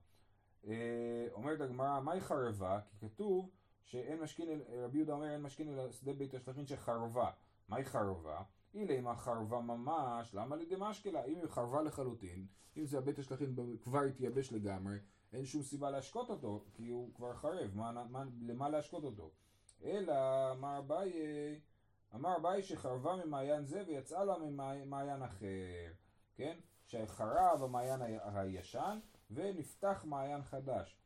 אה, 0.67 1.27
אומרת 1.33 1.61
הגמרא, 1.61 2.01
מהי 2.01 2.21
חרבה? 2.21 2.81
כי 2.81 2.97
כתוב 3.09 3.51
שאין 3.85 4.21
משכין, 4.21 4.49
רבי 4.69 4.99
יהודה 4.99 5.13
אומר 5.13 5.31
אין 5.33 5.43
משכין 5.43 5.69
אלא 5.69 5.93
שדה 5.93 6.13
בית 6.13 6.35
השלכין 6.35 6.67
שחרבה. 6.67 7.31
מהי 7.69 7.85
חרבה? 7.85 8.43
אילה 8.75 8.95
אם 8.95 9.09
החרבה 9.09 9.61
ממש, 9.61 10.35
למה 10.35 10.57
לדמשקלה? 10.57 11.25
אם 11.25 11.37
היא 11.37 11.47
חרבה 11.47 11.83
לחלוטין, 11.83 12.47
אם 12.77 12.87
זה 12.87 12.99
הבית 12.99 13.19
השלכין 13.19 13.55
כבר 13.83 14.01
התייבש 14.01 14.53
לגמרי, 14.53 14.99
אין 15.33 15.45
שום 15.45 15.63
סיבה 15.63 15.91
להשקות 15.91 16.31
אותו, 16.31 16.65
כי 16.75 16.89
הוא 16.89 17.15
כבר 17.15 17.35
חרב, 17.35 17.71
מה, 17.75 18.05
מה, 18.11 18.25
למה 18.41 18.69
להשקות 18.69 19.05
אותו? 19.05 19.31
אלא, 19.85 20.15
אמר 20.53 20.79
אביי, 20.79 21.13
אמר 22.15 22.37
אביי 22.37 22.63
שחרבה 22.63 23.17
ממעיין 23.25 23.65
זה 23.65 23.83
ויצאה 23.87 24.25
לה 24.25 24.35
ממעיין 24.39 25.23
אחר, 25.23 25.93
כן? 26.35 26.59
שחרב 26.87 27.63
המעיין 27.63 28.01
הישן 28.35 28.99
ונפתח 29.31 30.05
מעיין 30.09 30.43
חדש. 30.43 30.97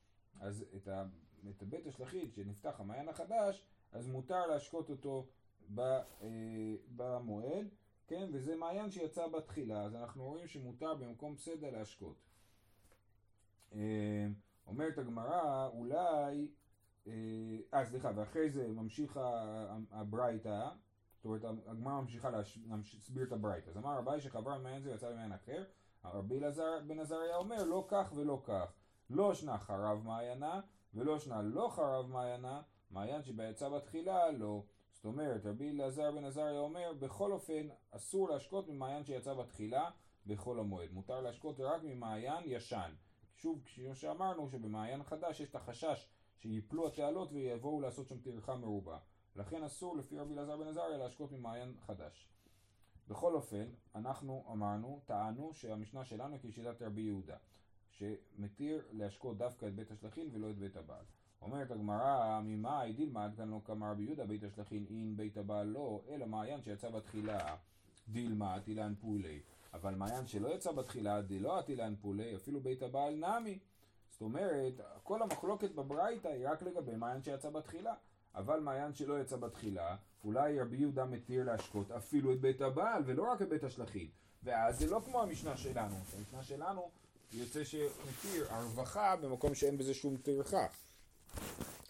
אז 0.41 0.65
את, 0.77 0.89
ה, 0.89 1.05
את 1.51 1.63
הבית 1.63 1.87
השלכית 1.87 2.35
שנפתח 2.35 2.81
המעיין 2.81 3.09
החדש, 3.09 3.67
אז 3.93 4.07
מותר 4.07 4.47
להשקות 4.47 4.91
אותו 4.91 5.27
אה, 5.79 5.95
במועד, 6.97 7.69
כן? 8.07 8.29
וזה 8.33 8.57
מעיין 8.57 8.91
שיצא 8.91 9.27
בתחילה, 9.27 9.83
אז 9.83 9.95
אנחנו 9.95 10.25
רואים 10.25 10.47
שמותר 10.47 10.95
במקום 10.95 11.37
פסדה 11.37 11.71
להשקות. 11.71 12.17
אה, 13.75 14.27
אומרת 14.67 14.99
הגמרא, 14.99 15.69
אולי, 15.69 16.49
אה, 17.07 17.13
אה 17.75 17.85
סליחה, 17.85 18.11
ואחרי 18.15 18.51
זה 18.51 18.69
ממשיך 18.69 19.21
הברייתא, 19.91 20.69
זאת 21.17 21.25
אומרת 21.25 21.45
הגמרא 21.67 22.01
ממשיכה 22.01 22.31
להסביר 22.31 23.25
את 23.25 23.33
הברייתא. 23.33 23.71
אז 23.71 23.77
אמר 23.77 23.99
רבי 23.99 24.21
שחבר 24.21 24.59
מעיין 24.59 24.83
זה 24.83 24.91
ויצא 24.91 25.13
ממעיין 25.13 25.33
אחר, 25.33 25.65
רבי 26.05 26.39
אלעזר 26.39 26.81
בן 26.87 26.99
עזריה 26.99 27.37
אומר 27.37 27.65
לא 27.65 27.87
כך 27.89 28.13
ולא 28.17 28.43
כך, 28.45 28.73
לא 29.11 29.35
שנה 29.35 29.59
חרב 29.59 30.03
מעיינה 30.05 30.61
ולא 30.97 31.19
שנה 31.19 31.43
לא 31.43 31.69
חרב 31.69 32.07
מעיינה, 32.07 32.63
מעיין 32.91 33.23
שביצא 33.23 33.69
בתחילה 33.69 34.31
לא. 34.31 34.63
זאת 34.93 35.05
אומרת, 35.05 35.47
רבי 35.47 35.71
אלעזר 35.71 36.11
בן 36.11 36.25
עזריה 36.25 36.61
אומר, 36.61 36.93
בכל 36.99 37.33
אופן 37.33 37.69
אסור 37.91 38.29
להשקות 38.29 38.69
ממעיין 38.69 39.05
שיצא 39.05 39.35
בתחילה 39.35 39.91
בחול 40.27 40.61
המועד. 40.61 40.93
מותר 40.93 41.21
להשקות 41.21 41.61
רק 41.61 41.81
ממעיין 41.85 42.43
ישן. 42.45 42.93
שוב, 43.35 43.63
כמו 43.65 43.95
שאמרנו, 43.95 44.49
שבמעיין 44.49 45.03
חדש 45.03 45.41
יש 45.41 45.51
את 45.51 45.55
החשש 45.55 46.09
שיפלו 46.39 46.87
התעלות 46.87 47.33
ויבואו 47.33 47.81
לעשות 47.81 48.09
שם 48.09 48.19
טרחה 48.19 48.57
מרובה. 48.57 48.99
לכן 49.37 49.65
אסור 49.65 49.97
לפי 49.97 50.19
רבי 50.19 50.35
אלעזר 50.35 50.57
בן 50.57 50.67
עזריה 50.67 50.99
להשקות 50.99 51.33
ממעיין 51.33 51.75
חדש. 51.81 52.29
בכל 53.09 53.35
אופן, 53.35 53.65
אנחנו 53.95 54.45
אמרנו, 54.53 55.01
טענו 55.07 55.55
שהמשנה 55.55 56.05
שלנו 56.05 56.37
כשיטת 56.43 56.83
רבי 56.83 57.03
יהודה, 57.03 57.37
שמתיר 57.99 58.83
להשקות 58.93 59.39
דווקא 59.39 59.67
את 59.67 59.75
בית 59.75 59.91
השלכין 59.91 60.29
ולא 60.33 60.51
את 60.51 60.59
בית 60.59 60.77
הבעל. 60.77 61.05
אומרת 61.43 61.71
הגמרא, 61.71 62.41
ממאי 62.45 62.93
דילמד 62.93 63.31
כאן 63.37 63.49
לא 63.49 63.61
כמה 63.65 63.91
רבי 63.91 64.03
יהודה 64.03 64.27
בית 64.27 64.45
השלכין 64.45 64.87
אין 64.91 65.17
בית 65.17 65.37
הבעל 65.37 65.67
לא, 65.67 66.01
אלא 66.09 66.27
מעיין 66.27 66.63
שיצא 66.63 66.91
בתחילה 66.91 67.57
דילמד 68.09 68.61
אילן 68.69 68.95
פולי. 68.95 69.41
אבל 69.75 69.95
מעיין 69.95 70.27
שלא 70.27 70.55
יצא 70.55 70.73
בתחילה 70.73 71.23
דלא 71.23 71.61
אטילן 71.61 71.95
פולי, 72.01 72.37
אפילו 72.37 72.61
בית 72.61 72.83
הבעל 72.83 73.15
נמי. 73.15 73.59
זאת 74.11 74.21
אומרת, 74.21 74.81
כל 75.03 75.23
המחלוקת 75.23 75.71
בברייתא 75.75 76.29
היא 76.29 76.49
רק 76.49 76.63
לגבי 76.63 76.97
מעיין 76.97 77.23
שיצא 77.23 77.51
בתחילה. 77.51 77.95
אבל 78.35 78.61
מעיין 78.61 78.95
שלא 78.95 79.21
יצא 79.21 79.37
בתחילה, 79.37 79.97
אולי 80.25 80.61
רבי 80.61 80.77
יהודה 80.77 81.05
מתיר 81.05 81.45
להשקות 81.45 81.91
אפילו 81.91 82.33
את 82.33 82.41
בית 82.41 82.61
הבעל 82.61 83.03
ולא 83.07 83.33
רק 83.33 83.43
את 83.43 83.49
בית 83.49 83.65
השלכין. 83.65 84.09
ואז 84.43 84.79
זה 84.79 84.91
לא 84.91 85.01
כמו 85.05 85.23
המשנה 85.23 85.57
שלנו, 85.57 85.95
המשנה 86.17 86.43
שלנו 86.43 86.91
יוצא 87.33 87.65
שמתיר 87.65 88.47
הרווחה 88.49 89.17
במקום 89.17 89.55
שאין 89.55 89.79
בזה 89.79 89.95
שום 89.95 90.17
טרחה. 90.17 90.67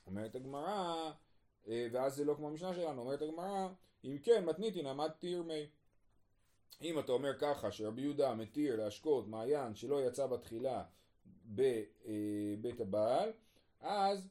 אומרת 0.07 0.35
הגמרא, 0.35 1.11
אה, 1.69 1.87
ואז 1.93 2.15
זה 2.17 2.25
לא 2.25 2.35
כמו 2.35 2.49
המשנה 2.49 2.75
שלנו, 2.75 3.03
אומרת 3.03 3.23
הגמרא, 3.23 3.69
אם 4.05 4.19
כן 4.23 4.45
מתניתין 4.45 4.87
עמד 4.87 5.11
תיר 5.19 5.43
מי. 5.43 5.67
אם 6.83 6.99
אתה 6.99 7.13
אומר 7.13 7.39
ככה 7.39 7.71
שרבי 7.71 8.03
יהודה 8.03 8.35
מתיר 8.35 8.77
להשקות 8.77 9.29
מעיין 9.29 9.75
שלא 9.75 10.07
יצא 10.07 10.27
בתחילה 10.27 10.85
בבית 11.47 12.81
אה, 12.81 12.87
הבעל, 12.87 13.33
אז 13.81 14.29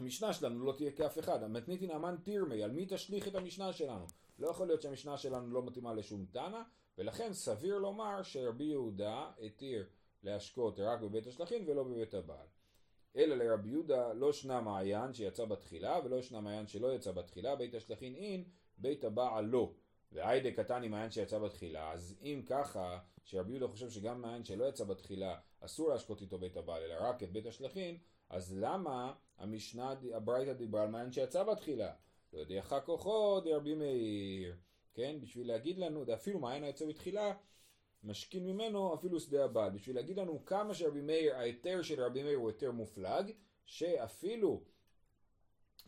המשנה 0.00 0.32
שלנו 0.32 0.64
לא 0.64 0.72
תהיה 0.72 0.92
כאף 0.92 1.18
אחד. 1.18 1.42
המתניתין 1.42 1.90
אמן 1.90 2.16
תירמי, 2.22 2.62
על 2.62 2.70
מי 2.70 2.86
תשליך 2.88 3.28
את 3.28 3.34
המשנה 3.34 3.72
שלנו? 3.72 4.06
לא 4.38 4.48
יכול 4.48 4.66
להיות 4.66 4.82
שהמשנה 4.82 5.18
שלנו 5.18 5.52
לא 5.54 5.62
מתאימה 5.62 5.94
לשום 5.94 6.26
תנא, 6.32 6.62
ולכן 6.98 7.32
סביר 7.32 7.78
לומר 7.78 8.22
שרבי 8.22 8.64
יהודה 8.64 9.30
התיר 9.42 9.86
להשקות 10.22 10.80
רק 10.80 11.00
בבית 11.00 11.26
השלכין 11.26 11.64
ולא 11.66 11.82
בבית 11.82 12.14
הבעל. 12.14 12.46
אלא 13.16 13.36
לרבי 13.36 13.68
יהודה 13.70 14.12
לא 14.12 14.32
שנה 14.32 14.60
מעיין 14.60 15.14
שיצא 15.14 15.44
בתחילה, 15.44 15.98
ולא 16.04 16.22
שנה 16.22 16.40
מעיין 16.40 16.66
שלא 16.66 16.94
יצא 16.94 17.12
בתחילה, 17.12 17.56
בית 17.56 17.74
השלכין 17.74 18.14
אין, 18.14 18.44
בית 18.78 19.04
הבעל 19.04 19.44
לא. 19.44 19.72
והיידה 20.12 20.50
קטן 20.50 20.82
עם 20.82 20.90
מעיין 20.90 21.10
שיצא 21.10 21.38
בתחילה, 21.38 21.92
אז 21.92 22.14
אם 22.22 22.42
ככה, 22.46 22.98
שרבי 23.24 23.52
יהודה 23.52 23.68
חושב 23.68 23.90
שגם 23.90 24.20
מעיין 24.22 24.44
שלא 24.44 24.64
יצא 24.64 24.84
בתחילה, 24.84 25.38
אסור 25.60 25.88
להשקות 25.88 26.20
איתו 26.20 26.38
בית 26.38 26.56
הבעל, 26.56 26.82
אלא 26.82 26.94
רק 27.00 27.22
את 27.22 27.32
בית 27.32 27.46
השלכין, 27.46 27.98
אז 28.30 28.56
למה 28.58 29.14
המשנה, 29.38 29.94
הברייתא 30.14 30.52
דיברה 30.52 30.82
על 30.82 30.88
מעיין 30.88 31.12
שיצא 31.12 31.42
בתחילה? 31.42 31.92
לא 32.32 32.42
איך 32.50 32.74
כוחו 32.84 33.40
דרבי 33.40 33.74
מאיר, 33.74 34.56
כן? 34.96 35.16
בשביל 35.20 35.48
להגיד 35.48 35.78
לנו, 35.78 36.04
אפילו 36.14 36.38
מעיין 36.38 36.64
היוצא 36.64 36.86
בתחילה, 36.86 37.34
משכין 38.04 38.46
ממנו 38.46 38.94
אפילו 38.94 39.20
שדה 39.20 39.44
הבעל. 39.44 39.70
בשביל 39.70 39.96
להגיד 39.96 40.18
לנו 40.18 40.44
כמה 40.44 40.74
שרבי 40.74 41.00
מאיר, 41.00 41.34
ההיתר 41.34 41.82
של 41.82 42.02
רבי 42.02 42.22
מאיר 42.22 42.38
הוא 42.38 42.48
היתר 42.48 42.70
מופלג, 42.70 43.32
שאפילו 43.64 44.62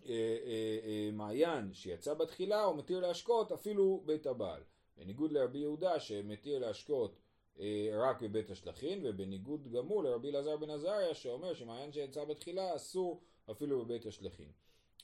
אה, 0.06 0.12
אה, 0.46 0.78
אה, 0.84 1.10
מעיין 1.12 1.72
שיצא 1.72 2.14
בתחילה 2.14 2.62
הוא 2.62 2.76
מתיר 2.76 3.00
להשקות 3.00 3.52
אפילו 3.52 4.02
בית 4.06 4.26
הבעל. 4.26 4.62
בניגוד 4.96 5.32
לרבי 5.32 5.58
יהודה 5.58 6.00
שמתיר 6.00 6.58
להשקות 6.58 7.18
אה, 7.60 7.90
רק 7.92 8.22
בבית 8.22 8.50
השלכין, 8.50 9.00
ובניגוד 9.04 9.68
גמור 9.72 10.04
לרבי 10.04 10.30
אלעזר 10.30 10.56
בן 10.56 10.70
עזריה 10.70 11.14
שאומר 11.14 11.54
שמעיין 11.54 11.92
שיצא 11.92 12.24
בתחילה 12.24 12.76
אסור 12.76 13.22
אפילו 13.50 13.84
בבית 13.84 14.06
השלכין. 14.06 14.52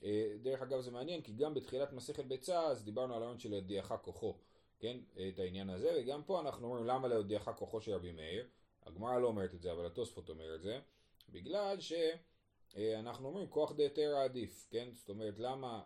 אה, 0.04 0.37
דרך 0.42 0.62
אגב 0.62 0.80
זה 0.80 0.90
מעניין 0.90 1.23
כי 1.23 1.32
גם 1.32 1.54
בתחילת 1.54 1.92
מסכת 1.92 2.25
ביצה 2.25 2.66
אז 2.66 2.84
דיברנו 2.84 3.14
על 3.14 3.23
הרעיון 3.23 3.38
של 3.38 3.50
להודיעך 3.50 3.94
כוחו, 4.02 4.34
כן, 4.78 4.96
את 5.28 5.38
העניין 5.38 5.70
הזה, 5.70 5.94
וגם 5.99 6.23
פה 6.23 6.40
אנחנו 6.40 6.66
אומרים 6.66 6.87
למה 6.87 7.08
להודיעך 7.08 7.50
כוחו 7.56 7.80
של 7.80 7.92
רבי 7.92 8.12
מאיר, 8.12 8.46
הגמרא 8.87 9.18
לא 9.18 9.26
אומרת 9.26 9.54
את 9.54 9.62
זה 9.62 9.73
אבל 9.73 9.87
התוספות 9.87 10.28
אומר 10.28 10.54
את 10.54 10.62
זה, 10.62 10.80
בגלל 11.28 11.76
שאנחנו 11.80 13.28
אומרים 13.28 13.49
כוח 13.49 13.73
דהיתרא 13.73 14.25
עדיף, 14.25 14.66
כן, 14.70 14.88
זאת 14.92 15.08
אומרת 15.08 15.38
למה 15.38 15.82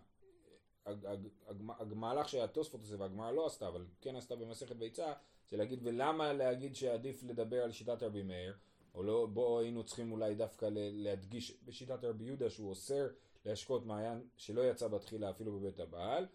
המהלך 1.78 2.28
שהתוספות 2.28 2.80
עושה 2.80 2.94
והגמרא 2.98 3.30
לא 3.30 3.46
עשתה, 3.46 3.68
אבל 3.68 3.86
כן 4.00 4.16
עשתה 4.16 4.36
במסכת 4.36 4.76
ביצה, 4.76 5.12
זה 5.48 5.56
להגיד 5.56 5.80
ולמה 5.82 6.32
להגיד 6.32 6.74
שעדיף 6.74 7.22
לדבר 7.22 7.62
על 7.62 7.72
שיטת 7.72 8.02
רבי 8.02 8.22
מאיר, 8.22 8.56
או 8.94 9.02
לא, 9.02 9.26
בו 9.26 9.58
היינו 9.58 9.84
צריכים 9.84 10.12
אולי 10.12 10.34
דווקא 10.34 10.68
להדגיש 10.72 11.58
בשיטת 11.64 12.04
רבי 12.04 12.24
יהודה 12.24 12.50
שהוא 12.50 12.70
אוסר 12.70 13.08
להשקות 13.44 13.86
מעיין 13.86 14.28
שלא 14.36 14.70
יצא 14.70 14.88
בתחילה 14.88 15.30
אפילו 15.30 15.60
בבית 15.60 15.80
הבעל. 15.80 16.26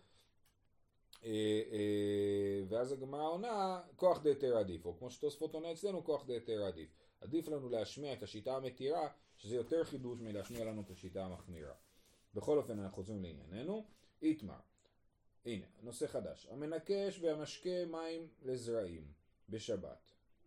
אה, 1.23 1.61
אה, 1.71 2.61
ואז 2.67 2.91
הגמרא 2.91 3.29
עונה, 3.29 3.81
כוח 3.95 4.23
דהיתר 4.23 4.57
עדיף, 4.57 4.85
או 4.85 4.97
כמו 4.97 5.09
שתוספות 5.09 5.53
עונה 5.53 5.71
אצלנו, 5.71 6.03
כוח 6.03 6.25
דהיתר 6.25 6.63
עדיף. 6.63 6.89
עדיף 7.21 7.47
לנו 7.47 7.69
להשמיע 7.69 8.13
את 8.13 8.23
השיטה 8.23 8.55
המתירה, 8.55 9.09
שזה 9.37 9.55
יותר 9.55 9.83
חידוש 9.83 10.19
מלהשמיע 10.19 10.65
לנו 10.65 10.81
את 10.81 10.89
השיטה 10.89 11.25
המחמירה. 11.25 11.73
בכל 12.33 12.57
אופן 12.57 12.79
אנחנו 12.79 12.95
חוזרים 12.95 13.23
לענייננו. 13.23 13.85
איתמר, 14.21 14.59
הנה, 15.45 15.65
נושא 15.81 16.07
חדש. 16.07 16.47
המנקש 16.51 17.19
והמשקה 17.21 17.85
מים 17.85 18.27
לזרעים 18.41 19.07
בשבת. 19.49 19.97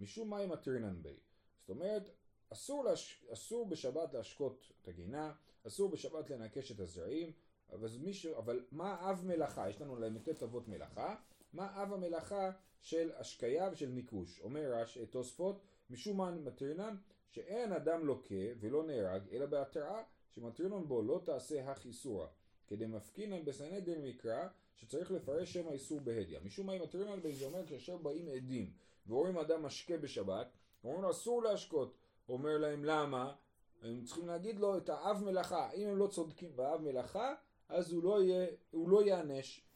משום 0.01 0.31
מים 0.31 0.49
מתרינן 0.49 1.03
בי. 1.03 1.17
זאת 1.61 1.71
אומרת, 1.71 2.11
אסור, 2.53 2.85
להש... 2.85 3.25
אסור 3.33 3.69
בשבת 3.69 4.15
להשקות 4.15 4.73
את 4.83 4.89
הגינה, 4.89 5.33
אסור 5.67 5.91
בשבת 5.91 6.31
לנקש 6.31 6.73
את 6.73 6.81
הזרעים, 6.81 7.33
אבל, 7.73 7.89
מישהו, 8.01 8.37
אבל 8.39 8.65
מה 8.73 9.11
אב 9.11 9.25
מלאכה? 9.25 9.71
יש 9.71 9.81
לנו 9.81 9.97
ל"ט 9.97 10.43
אבות 10.43 10.69
מלאכה. 10.69 11.15
מה 11.53 11.83
אב 11.83 11.93
המלאכה 11.93 12.51
של 12.81 13.11
השקיה 13.17 13.69
ושל 13.73 13.89
ניקוש? 13.89 14.41
אומר 14.41 14.73
רש, 14.73 14.99
תוספות, 14.99 15.61
משום 15.91 16.17
מה 16.17 16.31
מטרינן, 16.31 16.97
שאין 17.29 17.73
אדם 17.73 18.07
לוקה 18.07 18.35
ולא 18.61 18.87
נהרג, 18.87 19.23
אלא 19.33 19.47
בהתראה 19.47 20.03
שמטרינון 20.31 20.89
בו 20.89 21.03
לא 21.03 21.21
תעשה 21.25 21.71
החיסורה. 21.71 22.27
כדי 22.67 22.87
מפקינן 22.87 23.45
בסנהדרין 23.45 24.05
מקרא 24.05 24.49
שצריך 24.75 25.11
לפרש 25.11 25.53
שם 25.53 25.69
האיסור 25.69 26.01
בהדיא. 26.01 26.39
משום 26.45 26.67
מה 26.67 26.79
מטרינן 26.79 27.23
בין 27.23 27.33
זה 27.33 27.45
אומר 27.45 27.67
כאשר 27.67 27.97
באים 27.97 28.29
עדים 28.29 28.73
ורואים 29.07 29.39
אדם 29.39 29.63
משקה 29.63 29.99
בשבת, 29.99 30.47
אומרים 30.85 31.03
לו 31.03 31.11
אסור 31.11 31.43
להשקות. 31.43 31.97
אומר 32.29 32.59
להם 32.59 32.85
למה? 32.85 33.35
הם 33.83 34.05
צריכים 34.05 34.27
להגיד 34.27 34.59
לו 34.59 34.79
את 34.79 34.89
האב 34.89 35.25
מלאכה. 35.25 35.73
אם 35.73 35.89
הם 35.89 35.97
לא 35.97 36.07
צודקים 36.07 36.57
באב 36.57 36.81
מלאכה, 36.81 37.35
אז 37.69 37.93
הוא 37.93 38.03
לא, 38.03 38.23
יהיה, 38.23 38.47
הוא 38.71 38.89
לא 38.89 39.03
ייענש 39.03 39.67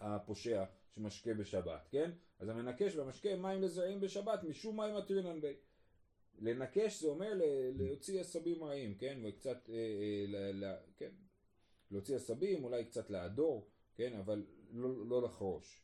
הפושע 0.00 0.64
שמשקה 0.94 1.34
בשבת, 1.34 1.88
כן? 1.90 2.10
אז 2.38 2.48
המנקש 2.48 2.96
והמשקה 2.96 3.36
מים 3.36 3.62
לזרעים 3.62 4.00
בשבת 4.00 4.42
משום 4.42 4.80
מים 4.80 4.96
מטרינן 4.96 5.40
בי. 5.40 5.54
לנקש 6.40 7.00
זה 7.00 7.08
אומר 7.08 7.32
להוציא 7.74 8.20
עשבים 8.20 8.64
רעים, 8.64 8.94
כן? 8.94 9.20
וקצת, 9.24 9.70
אה, 9.70 9.74
אה, 9.74 10.24
ל, 10.28 10.64
ל, 10.64 10.76
כן? 10.96 11.10
להוציא 11.90 12.16
עשבים, 12.16 12.64
אולי 12.64 12.84
קצת 12.84 13.10
להדור, 13.10 13.68
כן? 13.94 14.16
אבל 14.16 14.46
לא, 14.72 15.06
לא 15.06 15.22
לחרוש. 15.22 15.82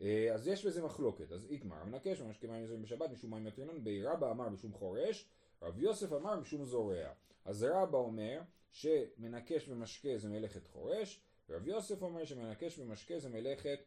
אה, 0.00 0.34
אז 0.34 0.48
יש 0.48 0.66
בזה 0.66 0.84
מחלוקת, 0.84 1.32
אז 1.32 1.46
איתמר, 1.50 1.76
המנקש 1.76 2.20
ומשקה 2.20 2.46
מים 2.46 2.66
זורעים 2.66 2.82
בשבת 2.82 3.10
משום 3.10 3.30
מים 3.30 3.46
יתרינן, 3.46 3.84
בי 3.84 4.02
רבא 4.02 4.30
אמר 4.30 4.48
משום 4.48 4.72
חורש, 4.72 5.28
רב 5.66 5.78
יוסף 5.78 6.12
אמר 6.12 6.40
משום 6.40 6.64
זורע. 6.64 7.08
אז 7.44 7.62
רבא 7.62 7.98
אומר 7.98 8.40
שמנקש 8.72 9.68
ומשקה 9.68 10.08
זה 10.16 10.28
מלאכת 10.28 10.66
חורש, 10.66 11.20
ורב 11.48 11.68
יוסף 11.68 12.02
אומר 12.02 12.24
שמנקש 12.24 12.78
ומשקה 12.78 13.18
זה 13.18 13.28
מלאכת 13.28 13.78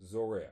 זורע. 0.00 0.48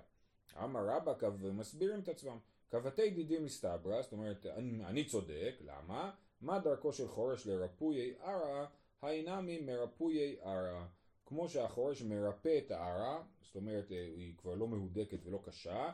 אמר 0.63 0.87
רבא 0.87 1.15
ומסבירים 1.41 2.01
את 2.01 2.09
עצמם. 2.09 2.39
קבתי 2.69 3.11
דידים 3.11 3.45
מסתברא, 3.45 4.03
זאת 4.03 4.13
אומרת, 4.13 4.47
אני, 4.47 4.85
אני 4.85 5.05
צודק, 5.05 5.55
למה? 5.61 6.13
מה 6.41 6.59
דרכו 6.59 6.93
של 6.93 7.09
חורש 7.09 7.47
לרפויי 7.47 8.15
ערא, 8.21 8.67
האינמי 9.03 9.61
מרפויי 9.61 10.37
ערא. 10.41 10.87
כמו 11.27 11.49
שהחורש 11.49 12.03
מרפא 12.03 12.59
את 12.59 12.71
הערא, 12.71 13.23
זאת 13.43 13.57
אומרת, 13.57 13.93
אה, 13.93 13.97
היא 13.97 14.35
כבר 14.39 14.55
לא 14.55 14.69
מהודקת 14.69 15.19
ולא 15.25 15.41
קשה, 15.45 15.93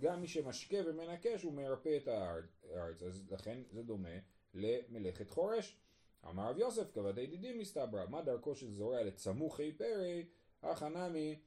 גם 0.00 0.20
מי 0.20 0.28
שמשקה 0.28 0.76
ומנקש 0.86 1.42
הוא 1.42 1.52
מרפא 1.52 1.96
את 1.96 2.08
הארץ, 2.08 3.02
אז 3.02 3.24
לכן 3.30 3.58
זה 3.70 3.82
דומה 3.82 4.18
למלאכת 4.54 5.30
חורש. 5.30 5.76
אמר 6.28 6.50
רב 6.50 6.58
יוסף, 6.58 6.90
כבתי 6.94 7.26
דידים 7.26 7.58
מסתברא, 7.58 8.06
מה 8.06 8.22
דרכו 8.22 8.54
של 8.54 8.70
זורע 8.70 9.02
לצמוחי 9.02 9.72
פרי, 9.72 10.26
החנמי 10.62 11.38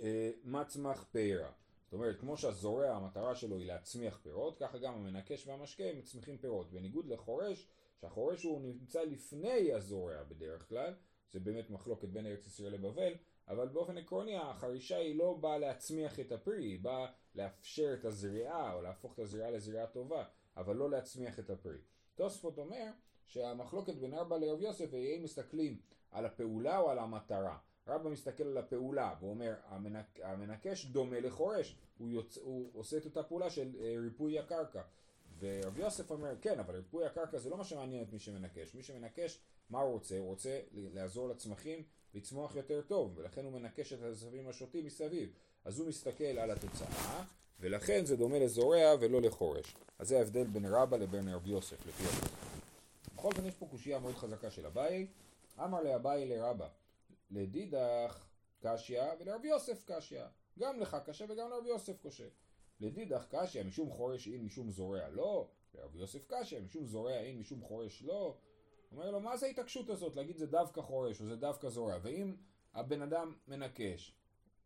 אה, 0.00 0.30
מצמח 0.44 1.04
פרא. 1.12 1.48
זאת 1.84 1.92
אומרת, 1.92 2.20
כמו 2.20 2.36
שהזורע 2.36 2.90
המטרה 2.90 3.34
שלו 3.34 3.58
היא 3.58 3.66
להצמיח 3.66 4.18
פירות, 4.22 4.58
ככה 4.58 4.78
גם 4.78 4.94
המנקש 4.94 5.46
והמשקה 5.46 5.84
מצמיחים 5.98 6.38
פירות. 6.38 6.70
בניגוד 6.72 7.06
לחורש, 7.06 7.68
שהחורש 8.00 8.42
הוא 8.42 8.60
נמצא 8.60 9.02
לפני 9.02 9.72
הזורע 9.72 10.22
בדרך 10.22 10.68
כלל, 10.68 10.94
זה 11.32 11.40
באמת 11.40 11.70
מחלוקת 11.70 12.08
בין 12.08 12.26
ארץ 12.26 12.46
ישראל 12.46 12.72
לבבל, 12.72 13.12
אבל 13.48 13.68
באופן 13.68 13.98
עקרוני 13.98 14.36
החרישה 14.36 14.96
היא 14.96 15.18
לא 15.18 15.32
באה 15.32 15.58
להצמיח 15.58 16.20
את 16.20 16.32
הפרי, 16.32 16.64
היא 16.64 16.80
באה 16.80 17.06
לאפשר 17.34 17.94
את 18.00 18.04
הזריעה 18.04 18.74
או 18.74 18.82
להפוך 18.82 19.14
את 19.14 19.18
הזריעה 19.18 19.50
לזריעה 19.50 19.86
טובה, 19.86 20.24
אבל 20.56 20.76
לא 20.76 20.90
להצמיח 20.90 21.38
את 21.38 21.50
הפרי. 21.50 21.78
תוספות 22.14 22.58
אומר 22.58 22.90
שהמחלוקת 23.24 23.94
בין 23.94 24.14
ארבע 24.14 24.38
לרב 24.38 24.60
יוסף 24.60 24.94
היא 24.94 25.16
אם 25.16 25.22
מסתכלים 25.22 25.80
על 26.10 26.26
הפעולה 26.26 26.78
או 26.78 26.90
על 26.90 26.98
המטרה. 26.98 27.58
רבא 27.88 28.10
מסתכל 28.10 28.44
על 28.44 28.58
הפעולה 28.58 29.14
ואומר 29.20 29.54
המנק, 29.64 30.20
המנקש 30.22 30.86
דומה 30.86 31.20
לחורש, 31.20 31.76
הוא, 31.98 32.10
יוצ... 32.10 32.38
הוא 32.38 32.70
עושה 32.74 32.96
את 32.96 33.04
אותה 33.04 33.22
פעולה 33.22 33.50
של 33.50 33.76
אה, 33.80 33.94
ריפוי 34.02 34.38
הקרקע. 34.38 34.82
ורב 35.38 35.78
יוסף 35.78 36.10
אומר 36.10 36.34
כן 36.40 36.58
אבל 36.58 36.74
ריפוי 36.74 37.06
הקרקע 37.06 37.38
זה 37.38 37.50
לא 37.50 37.56
מה 37.56 37.64
שמעניין 37.64 38.02
את 38.02 38.12
מי 38.12 38.18
שמנקש, 38.18 38.74
מי 38.74 38.82
שמנקש 38.82 39.40
מה 39.70 39.80
הוא 39.80 39.92
רוצה? 39.92 40.18
הוא 40.18 40.26
רוצה 40.26 40.60
לעזור 40.72 41.28
לצמחים 41.28 41.82
לצמוח 42.14 42.56
יותר 42.56 42.80
טוב 42.80 43.12
ולכן 43.16 43.44
הוא 43.44 43.52
מנקש 43.52 43.92
את 43.92 44.02
העשבים 44.02 44.48
השוטים 44.48 44.84
מסביב 44.84 45.30
אז 45.64 45.78
הוא 45.78 45.88
מסתכל 45.88 46.24
על 46.24 46.50
התוצאה 46.50 47.24
ולכן 47.60 48.04
זה 48.04 48.16
דומה 48.16 48.38
לזורע 48.38 48.94
ולא 49.00 49.22
לחורש 49.22 49.74
אז 49.98 50.08
זה 50.08 50.18
ההבדל 50.18 50.44
בין 50.44 50.66
רבא 50.66 50.96
לבין 50.96 51.28
רב 51.28 51.46
יוסף 51.46 51.86
לפי 51.86 52.02
הזה. 52.02 52.26
בכל 53.14 53.30
זאת 53.36 53.44
יש 53.44 53.54
פה 53.54 53.66
קושייה 53.66 53.98
מאוד 53.98 54.14
חזקה 54.14 54.50
של 54.50 54.66
אביי 54.66 55.06
אמר 55.64 55.82
לאביי 55.82 56.26
לרבא 56.26 56.68
לדידך 57.30 58.24
קשיא 58.60 59.02
ולרב 59.20 59.44
יוסף 59.44 59.84
קשיא. 59.86 60.24
גם 60.58 60.80
לך 60.80 60.96
קשה 61.06 61.24
וגם 61.28 61.50
לרב 61.50 61.66
יוסף 61.66 62.06
קשה. 62.06 62.26
לדידך 62.80 63.24
קשיא 63.28 63.62
משום 63.62 63.90
חורש 63.90 64.28
אין 64.28 64.44
משום 64.44 64.70
זורע 64.70 65.08
לא, 65.08 65.48
לרב 65.74 65.96
יוסף 65.96 66.24
קשיא 66.28 66.60
משום 66.60 66.86
זורע 66.86 67.18
אין 67.18 67.38
משום 67.38 67.60
חורש 67.60 68.02
לא. 68.02 68.36
אומר 68.92 69.10
לו 69.10 69.20
מה 69.20 69.36
זה 69.36 69.46
ההתעקשות 69.46 69.90
הזאת 69.90 70.16
להגיד 70.16 70.36
זה 70.36 70.46
דווקא 70.46 70.80
חורש 70.80 71.20
או 71.20 71.26
זה 71.26 71.36
דווקא 71.36 71.68
זורע 71.68 71.98
ואם 72.02 72.36
הבן 72.74 73.02
אדם 73.02 73.34
מנקש 73.48 74.16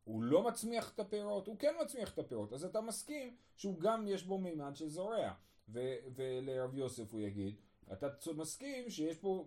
הוא 0.05 0.23
לא 0.23 0.43
מצמיח 0.43 0.95
את 0.95 1.01
הפירות, 1.01 1.47
הוא 1.47 1.57
כן 1.59 1.75
מצמיח 1.83 2.15
את 2.15 2.19
הפירות, 2.19 2.53
אז 2.53 2.65
אתה 2.65 2.81
מסכים 2.81 3.37
שהוא 3.57 3.81
גם 3.81 4.07
יש 4.07 4.25
בו 4.25 4.39
מימד 4.39 4.77
של 4.77 4.89
זורע. 4.89 5.33
ו- 5.69 5.97
ולרב 6.15 6.75
יוסף 6.75 7.13
הוא 7.13 7.21
יגיד, 7.21 7.55
אתה 7.93 8.09
מסכים 8.35 8.91
שיש 8.91 9.17
פה, 9.17 9.47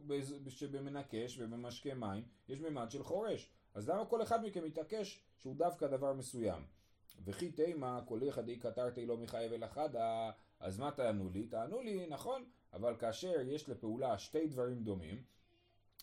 שבמנקש 0.50 1.40
ובמשקה 1.40 1.94
מים, 1.94 2.24
יש 2.50 2.60
מימד 2.60 2.92
של 2.92 3.04
חורש. 3.04 3.50
אז 3.74 3.90
למה 3.90 4.06
כל 4.06 4.22
אחד 4.24 4.46
מכם 4.46 4.64
מתעקש 4.64 5.20
שהוא 5.38 5.56
דווקא 5.56 5.88
דבר 5.88 6.14
מסוים? 6.14 6.64
וכי 7.26 7.52
תימא 7.52 8.00
אחד 8.30 8.48
אי 8.48 8.60
קטרתי 8.60 9.06
לא 9.06 9.18
מחייב 9.18 9.54
אל 9.54 9.68
חדה, 9.68 10.32
אז 10.60 10.80
מה 10.80 10.92
תענו 10.92 11.30
לי? 11.30 11.48
תענו 11.48 11.82
לי, 11.82 12.06
נכון, 12.08 12.46
אבל 12.74 12.96
כאשר 13.00 13.42
יש 13.46 13.70
לפעולה 13.70 14.18
שתי 14.18 14.48
דברים 14.48 14.84
דומים, 14.84 15.24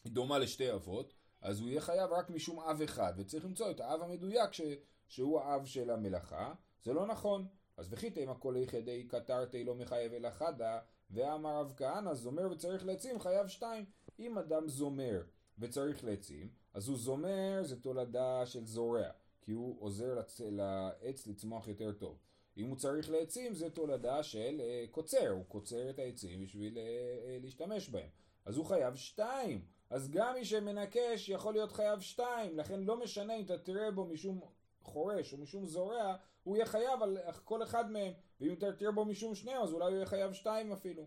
היא 0.05 0.13
דומה 0.13 0.39
לשתי 0.39 0.73
אבות, 0.73 1.15
אז 1.41 1.61
הוא 1.61 1.69
יהיה 1.69 1.81
חייב 1.81 2.13
רק 2.13 2.31
משום 2.31 2.61
אב 2.61 2.83
אחד, 2.83 3.13
וצריך 3.17 3.45
למצוא 3.45 3.71
את 3.71 3.81
האב 3.81 4.03
המדויק 4.03 4.53
ש... 4.53 4.61
שהוא 5.09 5.41
האב 5.41 5.65
של 5.65 5.91
המלאכה, 5.91 6.55
זה 6.83 6.93
לא 6.93 7.07
נכון. 7.07 7.47
אז 7.77 7.89
וכי 7.91 8.11
תימא 8.11 8.35
כל 8.39 8.55
יחדי 8.59 9.09
קטרתי 9.09 9.65
לא 9.65 9.75
מחייב 9.75 10.13
אל 10.13 10.31
חדה, 10.31 10.79
ואמר 11.11 11.61
רב 11.61 11.73
כהנא 11.77 12.15
זומר 12.15 12.51
וצריך 12.51 12.87
לעצים 12.87 13.21
חייב 13.21 13.49
שתיים. 13.49 13.85
אם 14.19 14.39
אדם 14.39 14.69
זומר 14.69 15.23
וצריך 15.59 16.05
לעצים, 16.05 16.49
אז 16.75 16.89
הוא 16.89 16.97
זומר 16.97 17.61
זה 17.63 17.81
תולדה 17.81 18.47
של 18.47 18.67
זורע, 18.67 19.11
כי 19.41 19.53
הוא 19.53 19.83
עוזר 19.83 20.15
לצ... 20.15 20.41
לעץ 20.41 21.27
לצמוח 21.27 21.69
יותר 21.69 21.93
טוב. 21.93 22.19
אם 22.61 22.69
הוא 22.69 22.77
צריך 22.77 23.11
לעצים 23.11 23.55
זה 23.55 23.71
תולדה 23.71 24.23
של 24.23 24.61
uh, 24.61 24.91
קוצר, 24.91 25.29
הוא 25.29 25.45
קוצר 25.49 25.91
את 25.91 25.99
העצים 25.99 26.41
בשביל 26.41 26.75
uh, 26.75 26.79
uh, 26.79 27.43
להשתמש 27.43 27.89
בהם. 27.89 28.09
אז 28.45 28.57
הוא 28.57 28.67
חייב 28.67 28.95
שתיים. 28.95 29.65
אז 29.91 30.11
גם 30.11 30.35
מי 30.35 30.45
שמנקש 30.45 31.29
יכול 31.29 31.53
להיות 31.53 31.73
חייב 31.73 32.01
שתיים, 32.01 32.59
לכן 32.59 32.81
לא 32.81 33.01
משנה 33.01 33.37
אם 33.37 33.45
אתה 33.45 33.59
תראה 33.59 33.91
בו 33.91 34.05
משום 34.05 34.41
חורש 34.83 35.33
או 35.33 35.39
משום 35.39 35.67
זורע, 35.67 36.17
הוא 36.43 36.57
יהיה 36.57 36.67
חייב 36.67 37.03
על 37.03 37.19
כל 37.45 37.63
אחד 37.63 37.91
מהם, 37.91 38.13
ואם 38.41 38.53
אתה 38.53 38.73
תראה 38.73 38.93
בו 38.93 39.05
משום 39.05 39.35
שניהם, 39.35 39.63
אז 39.63 39.73
אולי 39.73 39.85
הוא 39.85 39.95
יהיה 39.95 40.07
חייב 40.07 40.33
שתיים 40.33 40.73
אפילו. 40.73 41.07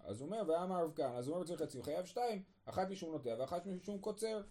אז 0.00 0.20
הוא 0.20 0.26
אומר, 0.26 0.42
ואמר 0.48 0.84
רב 0.84 0.92
כאן, 0.94 1.12
אז 1.16 1.28
הוא 1.28 1.34
אומר 1.34 1.46
צריך 1.46 1.62
חצי, 1.62 1.82
חייב 1.82 2.06
שתיים, 2.06 2.42
אחת 2.64 2.90
משום 2.90 3.12
נוטע 3.12 3.34
ואחת 3.38 3.66
משום 3.66 3.98
קוצר. 3.98 4.42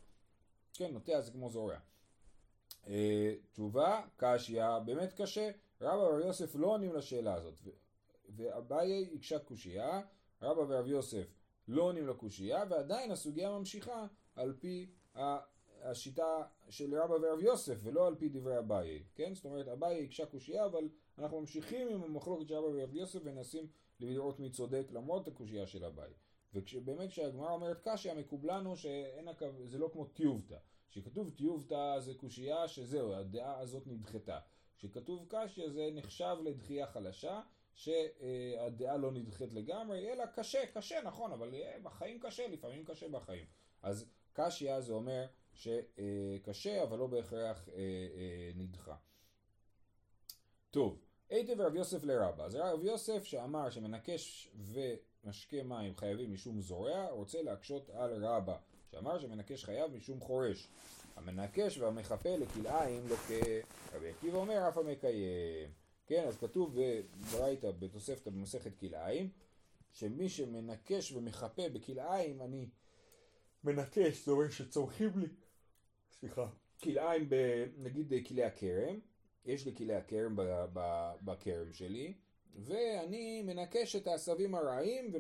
כן, 0.74 0.94
נוטע 0.94 1.22
זה 1.22 1.32
כמו 1.32 1.50
זורע. 1.50 1.78
אה, 2.88 3.34
תשובה, 3.52 4.02
קשיא, 4.18 4.80
באמת 4.86 5.14
קשה. 5.22 5.50
רבא 5.82 6.02
ורב 6.02 6.20
יוסף 6.20 6.56
לא 6.56 6.68
עונים 6.68 6.94
לשאלה 6.94 7.34
הזאת. 7.34 7.60
ואביי 8.30 9.10
הקשה 9.16 9.40
קושייה, 9.40 10.02
רבא 10.42 10.62
ורב 10.62 10.88
יוסף 10.88 11.28
לא 11.68 11.84
עונים 11.84 12.08
לקושייה, 12.08 12.64
ועדיין 12.70 13.12
הסוגיה 13.12 13.50
ממשיכה 13.50 14.08
על 14.36 14.54
פי 14.60 14.90
השיטה 15.82 16.44
של 16.70 16.96
רבא 16.96 17.14
ורב 17.14 17.40
יוסף, 17.40 17.80
ולא 17.84 18.08
על 18.08 18.16
פי 18.16 18.30
דברי 18.30 18.60
אביי, 18.60 19.04
כן? 19.16 19.36
זאת 19.36 19.46
אומרת, 19.46 19.68
אביי 19.68 20.04
הקשה 20.04 20.26
קושייה, 20.26 20.66
אבל 20.66 20.90
אנחנו 21.18 21.40
ממשיכים 21.40 21.88
עם 21.88 22.04
המחלוקת 22.04 22.48
של 22.48 22.56
רבא 22.56 22.66
ורב 22.66 22.96
יוסף 22.96 23.20
ומנסים 23.24 23.68
לראות 24.00 24.40
מי 24.40 24.50
צודק 24.50 24.88
למרות 24.92 25.28
הקושייה 25.28 25.68
של 25.68 25.86
אביי. 25.86 26.14
ובאמת 26.54 27.10
כשהגמרא 27.10 27.52
אומרת 27.52 27.88
קשיא, 27.88 28.14
מקובלנו 28.14 28.76
שזה 28.76 29.78
לא 29.78 29.90
כמו 29.94 30.06
טיובטה. 30.06 30.58
כשכתוב 30.90 31.30
טיובטה 31.30 31.96
זה 32.00 32.14
קושייה 32.14 32.68
שזהו, 32.68 33.14
הדעה 33.14 33.60
הזאת 33.60 33.88
נדחתה. 33.88 34.40
כשכתוב 34.78 35.26
קשיא 35.28 35.70
זה 35.70 35.90
נחשב 35.94 36.38
לדחייה 36.44 36.88
חלשה, 36.88 37.42
שהדעה 37.74 38.98
לא 38.98 39.12
נדחית 39.12 39.54
לגמרי, 39.54 40.14
אלא 40.14 40.26
קשה, 40.26 40.66
קשה 40.74 41.02
נכון, 41.04 41.32
אבל 41.32 41.54
בחיים 41.84 42.20
קשה, 42.20 42.48
לפעמים 42.48 42.86
קשה 42.86 43.10
בחיים. 43.10 43.46
אז 43.82 44.06
קשיא 44.34 44.82
זה 44.82 44.94
אומר 44.94 45.26
שקשה, 45.54 46.84
אבל 46.84 46.98
לא 46.98 47.08
בהכרח 47.08 47.70
אה, 47.70 47.74
אה, 47.76 48.52
נדחה. 48.56 48.96
טוב, 50.72 51.00
היטב 51.30 51.62
רב 51.62 51.76
יוסף 51.76 52.04
לרבה. 52.04 52.46
אז 52.46 52.56
רב 52.56 52.84
יוסף 52.84 53.24
שאמר 53.24 53.70
שמנקש 53.70 54.50
ומשקה 54.56 55.64
מים 55.64 55.96
חייבים 55.96 56.34
משום 56.34 56.62
זורע, 56.62 57.10
רוצה 57.12 57.42
להקשות 57.42 57.90
על 57.90 58.26
רבה, 58.26 58.58
שאמר 58.92 59.20
שמנקש 59.20 59.66
חייב 59.66 59.92
משום 59.96 60.20
חורש. 60.20 60.68
המנקש 61.18 61.78
והמחפה 61.78 62.36
לכלאיים 62.36 63.08
לוקה. 63.08 63.46
רבי 63.94 64.10
עקיבא 64.10 64.38
אומר 64.38 64.70
אף 64.70 64.78
המקיים. 64.78 65.70
כן, 66.08 66.24
אז 66.28 66.38
כתוב 66.38 66.76
בברייתא 66.76 67.72
בתוספתא 67.72 68.30
במסכת 68.30 68.80
כלאיים, 68.80 69.30
שמי 69.92 70.30
שמנקש 70.30 71.12
ומחפה 71.12 71.70
בכלאיים, 71.70 72.42
אני 72.42 72.70
מנקש, 73.64 74.18
זאת 74.18 74.28
אומרת 74.28 74.52
שצורכים 74.52 75.10
לי, 75.16 75.28
סליחה, 76.12 76.48
כלאיים, 76.84 77.30
נגיד 77.78 78.14
כלאי 78.28 78.44
הכרם, 78.44 79.00
יש 79.46 79.66
לי 79.66 79.76
כלאי 79.76 79.96
הכרם 79.96 80.36
בכרם 81.22 81.74
שלי, 81.74 82.14
ואני 82.56 83.42
מנקש 83.42 83.96
את 83.96 84.08
העשבים 84.08 84.56
הרעים 84.56 85.14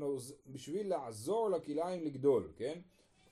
בשביל 0.47 0.89
לעזור 0.89 1.49
לכלאיים 1.49 2.03
לגדול, 2.03 2.53
כן? 2.55 2.79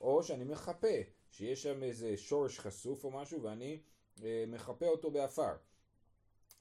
או 0.00 0.22
שאני 0.22 0.44
מחפה, 0.44 0.96
שיש 1.36 1.62
שם 1.62 1.82
איזה 1.82 2.16
שורש 2.16 2.58
חשוף 2.58 3.04
או 3.04 3.10
משהו 3.10 3.42
ואני 3.42 3.80
אה, 4.22 4.44
מחפה 4.48 4.86
אותו 4.86 5.10
באפר. 5.10 5.56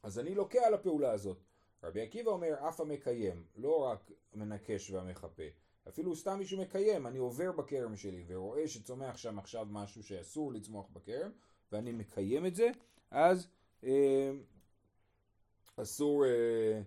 אז 0.03 0.19
אני 0.19 0.35
לוקה 0.35 0.65
על 0.65 0.73
הפעולה 0.73 1.11
הזאת. 1.11 1.37
רבי 1.83 2.01
עקיבא 2.01 2.31
אומר 2.31 2.67
אף 2.69 2.81
המקיים, 2.81 3.43
לא 3.55 3.83
רק 3.83 4.11
מנקש 4.33 4.91
והמחפה. 4.91 5.43
אפילו 5.87 6.15
סתם 6.15 6.39
מישהו 6.39 6.61
מקיים, 6.61 7.07
אני 7.07 7.17
עובר 7.17 7.51
בכרם 7.51 7.95
שלי 7.95 8.23
ורואה 8.27 8.67
שצומח 8.67 9.17
שם 9.17 9.39
עכשיו 9.39 9.67
משהו 9.69 10.03
שאסור 10.03 10.53
לצמוח 10.53 10.89
בכרם, 10.93 11.31
ואני 11.71 11.91
מקיים 11.91 12.45
את 12.45 12.55
זה, 12.55 12.69
אז 13.11 13.47
אה, 13.83 14.31
אסור, 15.75 16.25
אה, 16.25 16.81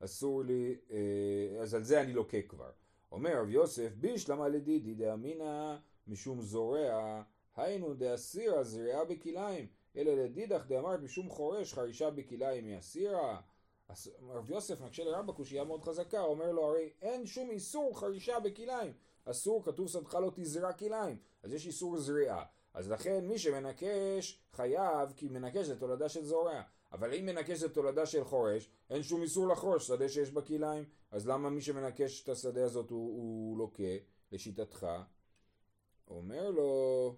אסור 0.00 0.44
לי, 0.44 0.76
אה, 0.90 1.62
אז 1.62 1.74
על 1.74 1.82
זה 1.82 2.00
אני 2.00 2.12
לוקה 2.12 2.42
כבר. 2.42 2.70
אומר 3.12 3.40
רב 3.40 3.48
יוסף, 3.48 3.92
בישלמה 3.94 4.48
לדידי 4.48 4.94
דאמינא 4.94 5.76
משום 6.06 6.40
זורע, 6.40 7.22
היינו 7.56 7.94
דאסירא 7.94 8.62
זריעה 8.62 9.04
בכליים. 9.04 9.66
אלא 9.96 10.14
לדידך 10.14 10.66
דאמרת 10.66 11.00
משום 11.00 11.30
חורש 11.30 11.74
חרישה 11.74 12.10
בכלאיים 12.10 12.70
מהסירה. 12.70 13.40
רב 14.22 14.50
יוסף 14.50 14.80
מקשה 14.80 15.04
לרמב"א 15.04 15.32
קושייה 15.32 15.64
מאוד 15.64 15.82
חזקה, 15.82 16.20
אומר 16.20 16.52
לו 16.52 16.64
הרי 16.64 16.90
אין 17.02 17.26
שום 17.26 17.50
איסור 17.50 18.00
חרישה 18.00 18.40
בכלאיים. 18.40 18.92
אסור, 19.24 19.64
כתוב 19.64 19.88
שדך 19.88 20.14
לא 20.14 20.30
תזרע 20.34 20.72
כלאיים, 20.72 21.16
אז 21.42 21.52
יש 21.52 21.66
איסור 21.66 21.98
זריעה. 21.98 22.44
אז 22.74 22.90
לכן 22.90 23.26
מי 23.26 23.38
שמנקש 23.38 24.40
חייב, 24.52 25.12
כי 25.16 25.28
מנקש 25.28 25.66
זה 25.66 25.80
תולדה 25.80 26.08
של 26.08 26.24
זורע. 26.24 26.62
אבל 26.92 27.14
אם 27.14 27.26
מנקש 27.26 27.58
זה 27.58 27.68
תולדה 27.68 28.06
של 28.06 28.24
חורש, 28.24 28.70
אין 28.90 29.02
שום 29.02 29.22
איסור 29.22 29.48
לחרוש 29.48 29.86
שדה 29.86 30.08
שיש 30.08 30.30
בה. 30.30 30.40
אז 31.10 31.28
למה 31.28 31.50
מי 31.50 31.60
שמנקש 31.60 32.22
את 32.22 32.28
השדה 32.28 32.64
הזאת 32.64 32.90
הוא, 32.90 33.16
הוא 33.16 33.58
לוקה, 33.58 33.82
לשיטתך? 34.32 34.86
אומר 36.08 36.50
לו, 36.50 37.16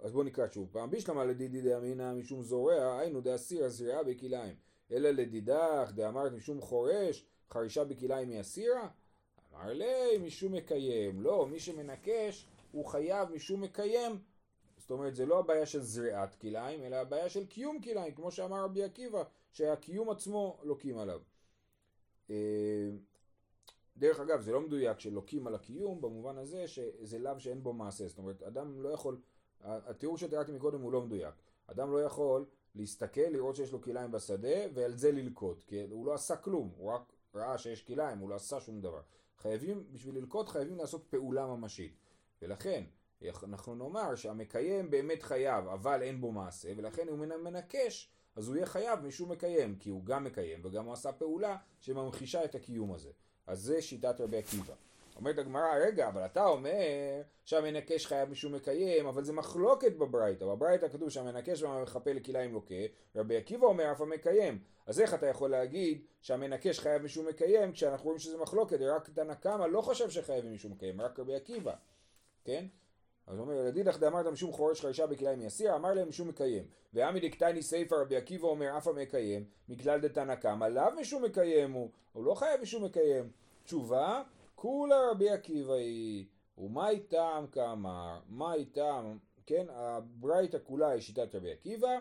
אז 0.00 0.12
בואו 0.12 0.24
נקרא 0.24 0.46
שוב 0.48 0.68
פעם. 0.72 0.90
בישלמה 0.90 1.24
לדידי 1.24 1.60
דאמינא 1.62 2.14
משום 2.14 2.42
זורע, 2.42 2.98
היינו 2.98 3.20
דאסיר 3.20 3.64
הזריעה 3.64 4.02
בכליים. 4.02 4.54
אלא 4.92 5.10
לדידך 5.10 5.90
דאמרת 5.94 6.32
משום 6.32 6.60
חורש, 6.60 7.24
חרישה 7.50 7.84
בכליים 7.84 8.28
מאסירה? 8.28 8.88
אמר 9.52 9.72
לי 9.72 10.18
משום 10.20 10.52
מקיים. 10.52 11.20
לא, 11.20 11.46
מי 11.46 11.60
שמנקש 11.60 12.46
הוא 12.72 12.84
חייב 12.84 13.30
משום 13.30 13.60
מקיים. 13.60 14.18
זאת 14.78 14.90
אומרת, 14.90 15.14
זה 15.14 15.26
לא 15.26 15.38
הבעיה 15.38 15.66
של 15.66 15.82
זריעת 15.82 16.34
כליים, 16.34 16.82
אלא 16.82 16.96
הבעיה 16.96 17.28
של 17.28 17.46
קיום 17.46 17.80
כליים, 17.80 18.14
כמו 18.14 18.30
שאמר 18.30 18.64
רבי 18.64 18.82
עקיבא, 18.82 19.22
שהקיום 19.52 20.10
עצמו 20.10 20.58
לוקים 20.62 20.98
עליו. 20.98 21.20
אה, 22.30 22.90
דרך 23.96 24.20
אגב, 24.20 24.40
זה 24.40 24.52
לא 24.52 24.60
מדויק 24.60 25.00
שלוקים 25.00 25.46
על 25.46 25.54
הקיום 25.54 26.00
במובן 26.00 26.38
הזה 26.38 26.68
שזה 26.68 27.18
לאו 27.18 27.40
שאין 27.40 27.62
בו 27.62 27.72
מעשה. 27.72 28.08
זאת 28.08 28.18
אומרת, 28.18 28.42
אדם 28.42 28.82
לא 28.82 28.88
יכול 28.88 29.20
התיאור 29.64 30.18
שתיארתי 30.18 30.52
מקודם 30.52 30.80
הוא 30.80 30.92
לא 30.92 31.02
מדויק. 31.02 31.34
אדם 31.66 31.92
לא 31.92 32.02
יכול 32.02 32.44
להסתכל, 32.74 33.20
לראות 33.20 33.56
שיש 33.56 33.72
לו 33.72 33.82
כליים 33.82 34.10
בשדה 34.10 34.58
ועל 34.74 34.96
זה 34.96 35.12
ללקוט, 35.12 35.64
כי 35.66 35.82
הוא 35.90 36.06
לא 36.06 36.14
עשה 36.14 36.36
כלום, 36.36 36.72
הוא 36.76 36.92
רק 36.92 37.02
ראה 37.34 37.58
שיש 37.58 37.82
כליים, 37.82 38.18
הוא 38.18 38.30
לא 38.30 38.34
עשה 38.34 38.60
שום 38.60 38.80
דבר. 38.80 39.00
חייבים, 39.38 39.84
בשביל 39.92 40.18
ללקוט 40.18 40.48
חייבים 40.48 40.78
לעשות 40.78 41.06
פעולה 41.10 41.46
ממשית. 41.46 41.96
ולכן, 42.42 42.84
אנחנו 43.42 43.74
נאמר 43.74 44.14
שהמקיים 44.14 44.90
באמת 44.90 45.22
חייב, 45.22 45.68
אבל 45.68 46.02
אין 46.02 46.20
בו 46.20 46.32
מעשה, 46.32 46.68
ולכן 46.76 47.08
הוא 47.08 47.18
מנקש, 47.18 48.10
אז 48.36 48.48
הוא 48.48 48.56
יהיה 48.56 48.66
חייב 48.66 49.00
משום 49.00 49.32
מקיים, 49.32 49.76
כי 49.78 49.90
הוא 49.90 50.04
גם 50.04 50.24
מקיים 50.24 50.60
וגם 50.64 50.84
הוא 50.84 50.92
עשה 50.92 51.12
פעולה 51.12 51.56
שממחישה 51.80 52.44
את 52.44 52.54
הקיום 52.54 52.92
הזה. 52.92 53.10
אז 53.46 53.60
זה 53.60 53.82
שיטת 53.82 54.20
רבי 54.20 54.36
עקיבא. 54.36 54.74
אומרת 55.18 55.38
הגמרא, 55.38 55.74
רגע, 55.74 56.08
אבל 56.08 56.24
אתה 56.24 56.44
אומר 56.44 57.22
שהמנקש 57.44 58.06
חייב 58.06 58.30
משום 58.30 58.54
מקיים, 58.54 59.06
אבל 59.06 59.24
זה 59.24 59.32
מחלוקת 59.32 59.96
בברייתא. 59.96 60.46
בברייתא 60.46 60.88
כתוב 60.88 61.08
שהמנקש 61.08 61.62
והמחפה 61.62 62.12
לכליים 62.12 62.52
לוקה, 62.52 62.74
רבי 63.16 63.36
עקיבא 63.36 63.66
אומר 63.66 63.92
אף 63.92 64.00
המקיים. 64.00 64.58
אז 64.86 65.00
איך 65.00 65.14
אתה 65.14 65.26
יכול 65.26 65.50
להגיד 65.50 66.02
שהמנקש 66.20 66.80
חייב 66.80 67.02
משום 67.02 67.28
מקיים, 67.28 67.72
כשאנחנו 67.72 68.04
רואים 68.04 68.18
שזה 68.18 68.38
מחלוקת, 68.38 68.78
רק 68.80 69.10
תנא 69.10 69.34
קמא 69.34 69.64
לא 69.64 69.80
חושב 69.80 70.10
שחייב 70.10 70.46
משום 70.46 70.72
מקיים, 70.72 71.00
רק 71.00 71.18
רבי 71.18 71.34
עקיבא, 71.34 71.74
כן? 72.44 72.66
אז 73.26 73.38
הוא 73.38 73.46
אומר, 73.46 73.62
לדידך 73.64 73.98
דאמרת 73.98 74.26
משום 74.26 74.52
חורש 74.52 74.80
חרישה 74.80 75.06
בכליים 75.06 75.40
יסיר, 75.40 75.74
אמר 75.76 75.94
להם 75.94 76.08
משום 76.08 76.28
מקיים. 76.28 76.64
ועמי 76.92 77.20
דקטני 77.20 77.62
סיפא 77.62 77.94
רבי 77.94 78.16
עקיבא 78.16 78.46
אומר 78.46 78.78
אף 78.78 78.88
המקיים, 78.88 79.44
מכלל 79.68 80.00
דתנא 80.00 80.34
קמא, 80.34 80.64
לאו 80.64 80.84
משום 81.00 81.24
מקיים 81.24 81.72
הוא, 81.72 81.90
הוא 82.12 82.24
לא 82.24 82.34
חייב 82.34 82.60
משום 82.60 82.84
מקיים. 82.84 83.30
תשובה, 83.64 84.22
כולה 84.60 85.10
רבי 85.10 85.30
עקיבא 85.30 85.72
היא, 85.72 86.26
ומאי 86.58 87.00
טעם 87.00 87.46
כאמר, 87.46 88.20
מאי 88.28 88.64
טעם, 88.64 89.18
כן, 89.46 89.66
הברייתא 89.70 90.58
כולה 90.64 90.88
היא 90.88 91.00
שיטת 91.00 91.34
רבי 91.34 91.52
עקיבא, 91.52 91.98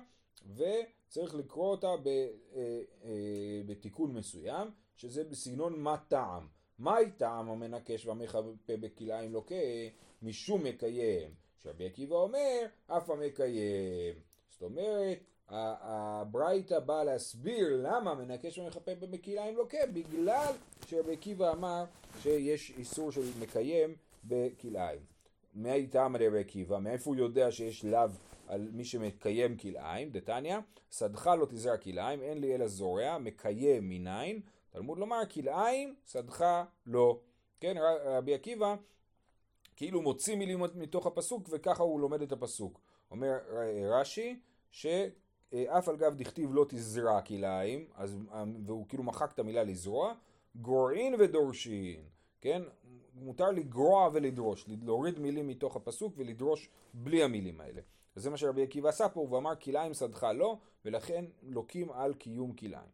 וצריך 0.56 1.36
לקרוא 1.36 1.72
אותה 1.72 1.88
ב, 2.04 2.08
אה, 2.08 2.82
אה, 3.04 3.62
בתיקון 3.66 4.14
מסוים, 4.14 4.72
שזה 4.96 5.24
בסגנון 5.24 5.80
מה 5.80 5.98
טעם. 6.08 6.48
מאי 6.80 7.12
טעם 7.18 7.50
המנקש 7.50 8.06
והמחפה 8.06 8.42
בכלאיים 8.68 9.34
לוקה, 9.34 9.56
משום 10.22 10.64
מקיים. 10.64 11.34
שרבי 11.64 11.86
עקיבא 11.86 12.16
אומר, 12.16 12.66
אף 12.88 13.10
המקיים. 13.10 14.16
זאת 14.50 14.62
אומרת, 14.62 15.20
הברייתא 15.50 16.80
באה 16.80 17.04
להסביר 17.04 17.68
למה 17.84 18.16
מנקש 18.16 18.58
ומחפה 18.58 18.96
במקיליים 18.96 19.56
לוקה, 19.56 19.78
בגלל 19.94 20.54
שרבי 20.88 21.14
עקיבא 21.14 21.52
אמר 21.52 21.86
שיש 22.22 22.74
איסור 22.78 23.12
של 23.12 23.22
מקיים 23.40 23.96
בכלאיים. 24.24 25.00
מאי 25.56 25.88
טעמא 25.88 26.20
דרבי 26.20 26.40
עקיבא, 26.40 26.80
מאיפה 26.80 27.10
הוא 27.10 27.16
יודע 27.16 27.52
שיש 27.52 27.86
לאו 27.86 28.10
על 28.48 28.70
מי 28.74 28.86
שמקיים 28.86 29.58
כלאיים? 29.58 30.10
דתניא, 30.10 30.58
שדך 30.92 31.28
לא 31.28 31.46
תזרע 31.46 31.78
כלאיים, 31.78 32.22
אין 32.22 32.38
לי 32.38 32.56
אלא 32.56 32.68
זורע, 32.68 33.18
מקיים 33.18 33.90
מניין. 33.90 34.42
תלמוד 34.70 34.98
לומר 34.98 35.26
כלאיים, 35.34 35.96
שדך 36.06 36.64
לא. 36.86 37.20
כן, 37.60 37.76
רבי 38.06 38.34
עקיבא 38.34 38.76
כאילו 39.76 40.02
מוציא 40.02 40.36
מילים 40.36 40.64
מתוך 40.76 41.08
הפסוק 41.08 41.50
וככה 41.50 41.84
הוא 41.84 42.00
לומד 42.00 42.22
את 42.22 42.32
הפסוק. 42.32 42.80
אומר 43.12 43.38
רש"י 43.90 44.40
שאף 45.52 45.90
על 45.90 45.96
גב 45.96 46.16
דכתיב 46.16 46.50
לא 46.54 46.66
תזרע 46.70 47.22
כלאיים, 47.22 47.86
והוא 48.66 48.88
כאילו 48.88 49.04
מחק 49.04 49.32
את 49.34 49.40
המילה 49.40 49.64
לזרוע, 49.64 50.14
גורעין 50.56 51.16
ודורשין, 51.20 52.02
כן? 52.42 52.62
מותר 53.14 53.52
לגרוע 53.52 54.10
ולדרוש, 54.14 54.66
להוריד 54.82 55.20
מילים 55.20 55.48
מתוך 55.48 55.76
הפסוק 55.76 56.14
ולדרוש 56.18 56.70
בלי 56.94 57.24
המילים 57.24 57.62
האלה. 57.62 57.82
וזה 58.16 58.30
מה 58.30 58.38
שרבי 58.38 58.64
עקיבא 58.64 58.90
עשה 58.90 59.10
פה, 59.10 59.20
הוא 59.20 59.38
אמר 59.38 59.56
כלאיים 59.56 59.94
שדך 59.94 60.24
לא, 60.24 60.58
ולכן 60.86 61.26
לוקים 61.44 61.92
על 61.92 62.14
קיום 62.14 62.54
כלאיים. 62.54 62.90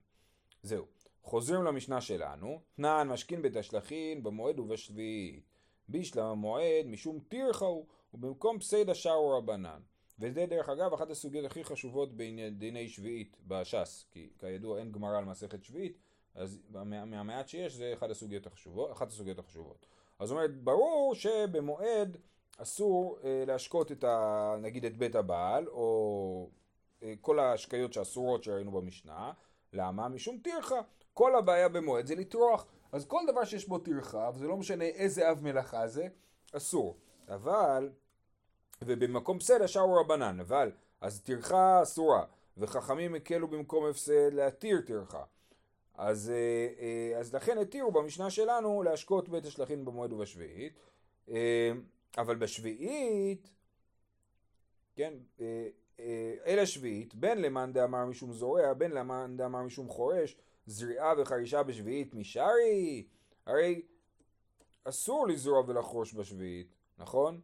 זהו. 0.64 0.86
חוזרים 1.24 1.64
למשנה 1.64 2.02
שלנו, 2.02 2.60
תנען 2.76 3.08
משכין 3.08 3.42
בתשלחין 3.42 4.24
במועד 4.24 4.60
ובשביעית. 4.60 5.44
בישלם 5.90 6.26
המועד 6.26 6.86
משום 6.86 7.20
טרחה 7.20 7.66
הוא, 7.66 7.86
ובמקום 8.14 8.60
פסיידא 8.60 8.94
שרו 8.94 9.38
רבנן. 9.38 9.80
וזה 10.24 10.46
דרך 10.46 10.70
אגב 10.70 10.94
אחת 10.94 11.10
הסוגיות 11.10 11.46
הכי 11.46 11.64
חשובות 11.64 12.10
בדיני 12.18 12.90
שביעית 12.90 13.38
בש"ס, 13.48 14.06
כי 14.12 14.30
כידוע 14.40 14.80
אין 14.80 14.92
גמרא 14.92 15.18
על 15.18 15.26
מסכת 15.26 15.64
שביעית, 15.64 15.98
אז 16.36 16.60
מהמעט 17.06 17.48
שיש 17.48 17.74
זה 17.74 17.94
אחת 17.94 18.10
הסוגיות 18.10 18.48
החשובות. 18.48 18.92
אחת 18.92 19.08
הסוגיות 19.08 19.40
החשובות. 19.40 19.86
אז 20.20 20.28
זאת 20.28 20.36
אומרת, 20.36 20.64
ברור 20.64 21.16
שבמועד 21.16 22.18
אסור 22.58 23.20
אה, 23.24 23.44
להשקות 23.48 23.92
את 23.92 24.04
ה, 24.04 24.56
נגיד 24.62 24.86
את 24.86 24.98
בית 24.98 25.16
הבעל, 25.16 25.68
או 25.68 26.50
אה, 27.04 27.14
כל 27.22 27.40
ההשקיות 27.40 27.94
שאסורות 27.94 28.44
שראינו 28.44 28.72
במשנה. 28.72 29.32
למה? 29.74 30.08
משום 30.08 30.38
טרחה. 30.38 30.82
כל 31.14 31.36
הבעיה 31.36 31.70
במועד 31.70 32.06
זה 32.06 32.16
לטרוח. 32.16 32.66
אז 32.92 33.06
כל 33.06 33.22
דבר 33.28 33.46
שיש 33.46 33.68
בו 33.68 33.80
טרחה, 33.80 34.30
וזה 34.36 34.48
לא 34.48 34.58
משנה 34.58 34.86
איזה 34.86 35.32
אב 35.32 35.44
מלאכה 35.44 35.88
זה, 35.88 36.08
אסור. 36.54 36.98
אבל, 37.28 37.90
ובמקום 38.86 39.38
בסדר 39.38 39.68
שרו 39.68 39.94
רבנן, 39.94 40.40
אבל, 40.40 40.72
אז 41.02 41.22
טרחה 41.22 41.84
אסורה, 41.84 42.24
וחכמים 42.58 43.16
הקלו 43.16 43.48
במקום 43.48 43.86
הפסד 43.86 44.34
להתיר 44.34 44.82
טרחה. 44.82 45.24
אז, 45.96 46.30
אה, 46.30 46.70
אה, 46.80 47.20
אז 47.20 47.36
לכן 47.36 47.58
התירו 47.58 47.92
במשנה 47.92 48.30
שלנו 48.30 48.84
להשקות 48.84 49.30
בית 49.30 49.46
השלכין 49.46 49.86
במועד 49.86 50.14
ובשביעית, 50.14 50.80
אה, 51.30 51.72
אבל 52.18 52.36
בשביעית, 52.36 53.50
כן, 54.96 55.14
אל 56.46 56.60
השביעית, 56.60 57.16
בין 57.16 57.42
למאן 57.42 57.74
דאמר 57.74 58.06
משום 58.06 58.34
זורע, 58.34 58.74
בין 58.74 58.92
למאן 58.92 59.38
דאמר 59.38 59.62
משום 59.62 59.90
חורש, 59.90 60.38
זריעה 60.66 61.14
וחרישה 61.18 61.64
בשביעית 61.64 62.14
משארי, 62.14 63.08
הרי 63.46 63.82
אסור 64.84 65.28
לזרוע 65.28 65.64
ולחרוש 65.68 66.14
בשביעית, 66.14 66.76
נכון? 66.98 67.42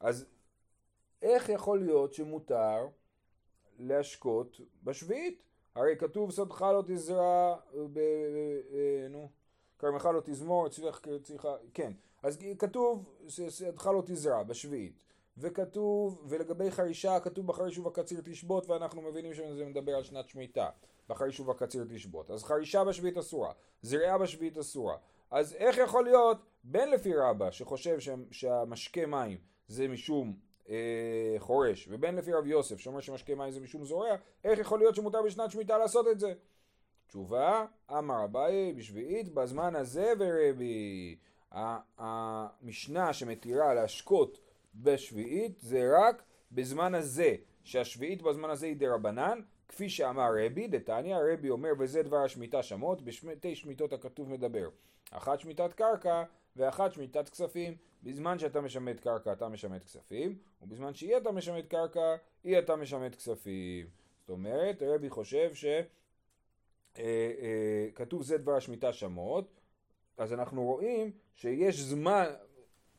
אז 0.00 0.26
איך 1.22 1.48
יכול 1.48 1.78
להיות 1.78 2.14
שמותר 2.14 2.86
להשקות 3.78 4.60
בשביעית? 4.82 5.42
הרי 5.74 5.96
כתוב 5.98 6.30
סודך 6.30 6.62
לא 6.62 6.82
תזרע, 6.86 7.56
נו, 9.10 9.28
כרמך 9.78 10.08
לא 10.14 10.20
תזמור, 10.24 10.68
צריכה, 11.22 11.56
כן, 11.74 11.92
אז 12.22 12.38
כתוב 12.58 13.04
סודך 13.28 13.86
לא 13.86 14.02
תזרע 14.06 14.42
בשביעית, 14.42 15.04
וכתוב, 15.38 16.24
ולגבי 16.28 16.70
חרישה 16.70 17.20
כתוב 17.20 17.46
בחריש 17.46 17.78
ובקציר 17.78 18.20
תשבות, 18.24 18.68
ואנחנו 18.68 19.02
מבינים 19.02 19.34
שזה 19.34 19.64
מדבר 19.64 19.94
על 19.94 20.02
שנת 20.02 20.28
שמיטה, 20.28 20.70
בחריש 21.08 21.40
ובקציר 21.40 21.84
תשבות, 21.88 22.30
אז 22.30 22.44
חרישה 22.44 22.84
בשביעית 22.84 23.16
אסורה, 23.16 23.52
זרעה 23.82 24.18
בשביעית 24.18 24.58
אסורה, 24.58 24.96
אז 25.30 25.54
איך 25.54 25.78
יכול 25.78 26.04
להיות, 26.04 26.38
בין 26.64 26.90
לפי 26.90 27.16
רבא 27.16 27.50
שחושב 27.50 27.98
שהמשקה 28.30 29.06
מים 29.06 29.38
זה 29.68 29.88
משום 29.88 30.36
אה, 30.70 31.34
חורש, 31.38 31.88
ובין 31.90 32.16
לפי 32.16 32.32
רב 32.32 32.46
יוסף 32.46 32.78
שאומר 32.78 33.00
שמשקה 33.00 33.34
מים 33.34 33.50
זה 33.50 33.60
משום 33.60 33.84
זורע, 33.84 34.16
איך 34.44 34.58
יכול 34.58 34.78
להיות 34.78 34.94
שמותר 34.94 35.22
בשנת 35.22 35.50
שמיטה 35.50 35.78
לעשות 35.78 36.08
את 36.08 36.20
זה? 36.20 36.32
תשובה, 37.08 37.66
אמר 37.90 38.24
אביי 38.24 38.72
בשביעית 38.72 39.34
בזמן 39.34 39.76
הזה 39.76 40.12
ורבי. 40.18 41.16
המשנה 41.98 43.12
שמתירה 43.12 43.74
להשקות 43.74 44.38
בשביעית 44.74 45.60
זה 45.60 45.90
רק 45.98 46.22
בזמן 46.52 46.94
הזה, 46.94 47.34
שהשביעית 47.64 48.22
בזמן 48.22 48.50
הזה 48.50 48.66
היא 48.66 48.76
דרבנן, 48.76 49.40
כפי 49.68 49.88
שאמר 49.88 50.30
רבי, 50.44 50.66
דתניא, 50.66 51.16
רבי 51.32 51.50
אומר 51.50 51.70
וזה 51.78 52.02
דבר 52.02 52.24
השמיטה 52.24 52.62
שמות, 52.62 53.02
בשתי 53.02 53.54
שמיטות 53.54 53.92
הכתוב 53.92 54.30
מדבר. 54.30 54.68
אחת 55.10 55.40
שמיטת 55.40 55.72
קרקע 55.72 56.22
ואחת 56.56 56.92
שמיטת 56.92 57.28
כספים. 57.28 57.76
בזמן 58.02 58.38
שאתה 58.38 58.60
משמט 58.60 59.00
קרקע 59.00 59.32
אתה 59.32 59.48
משמט 59.48 59.84
כספים, 59.84 60.38
ובזמן 60.62 60.94
שאי 60.94 61.16
אתה 61.16 61.32
משמט 61.32 61.66
קרקע, 61.68 62.16
אי 62.44 62.58
אתה 62.58 62.76
משמט 62.76 63.14
כספים. 63.14 63.86
זאת 64.20 64.30
אומרת, 64.30 64.82
רבי 64.82 65.10
חושב 65.10 65.50
שכתוב 65.54 65.80
אה, 66.98 68.16
אה, 68.18 68.22
זה 68.22 68.38
דבר 68.38 68.56
השמיטה 68.56 68.92
שמות, 68.92 69.60
אז 70.18 70.32
אנחנו 70.32 70.64
רואים 70.64 71.10
שיש 71.34 71.80
זמן, 71.80 72.26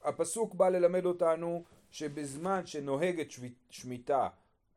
הפסוק 0.04 0.54
בא 0.54 0.70
ללמד 0.70 1.06
אותנו 1.06 1.64
שבזמן 1.92 2.66
שנוהגת 2.66 3.28
שמיטה 3.70 4.28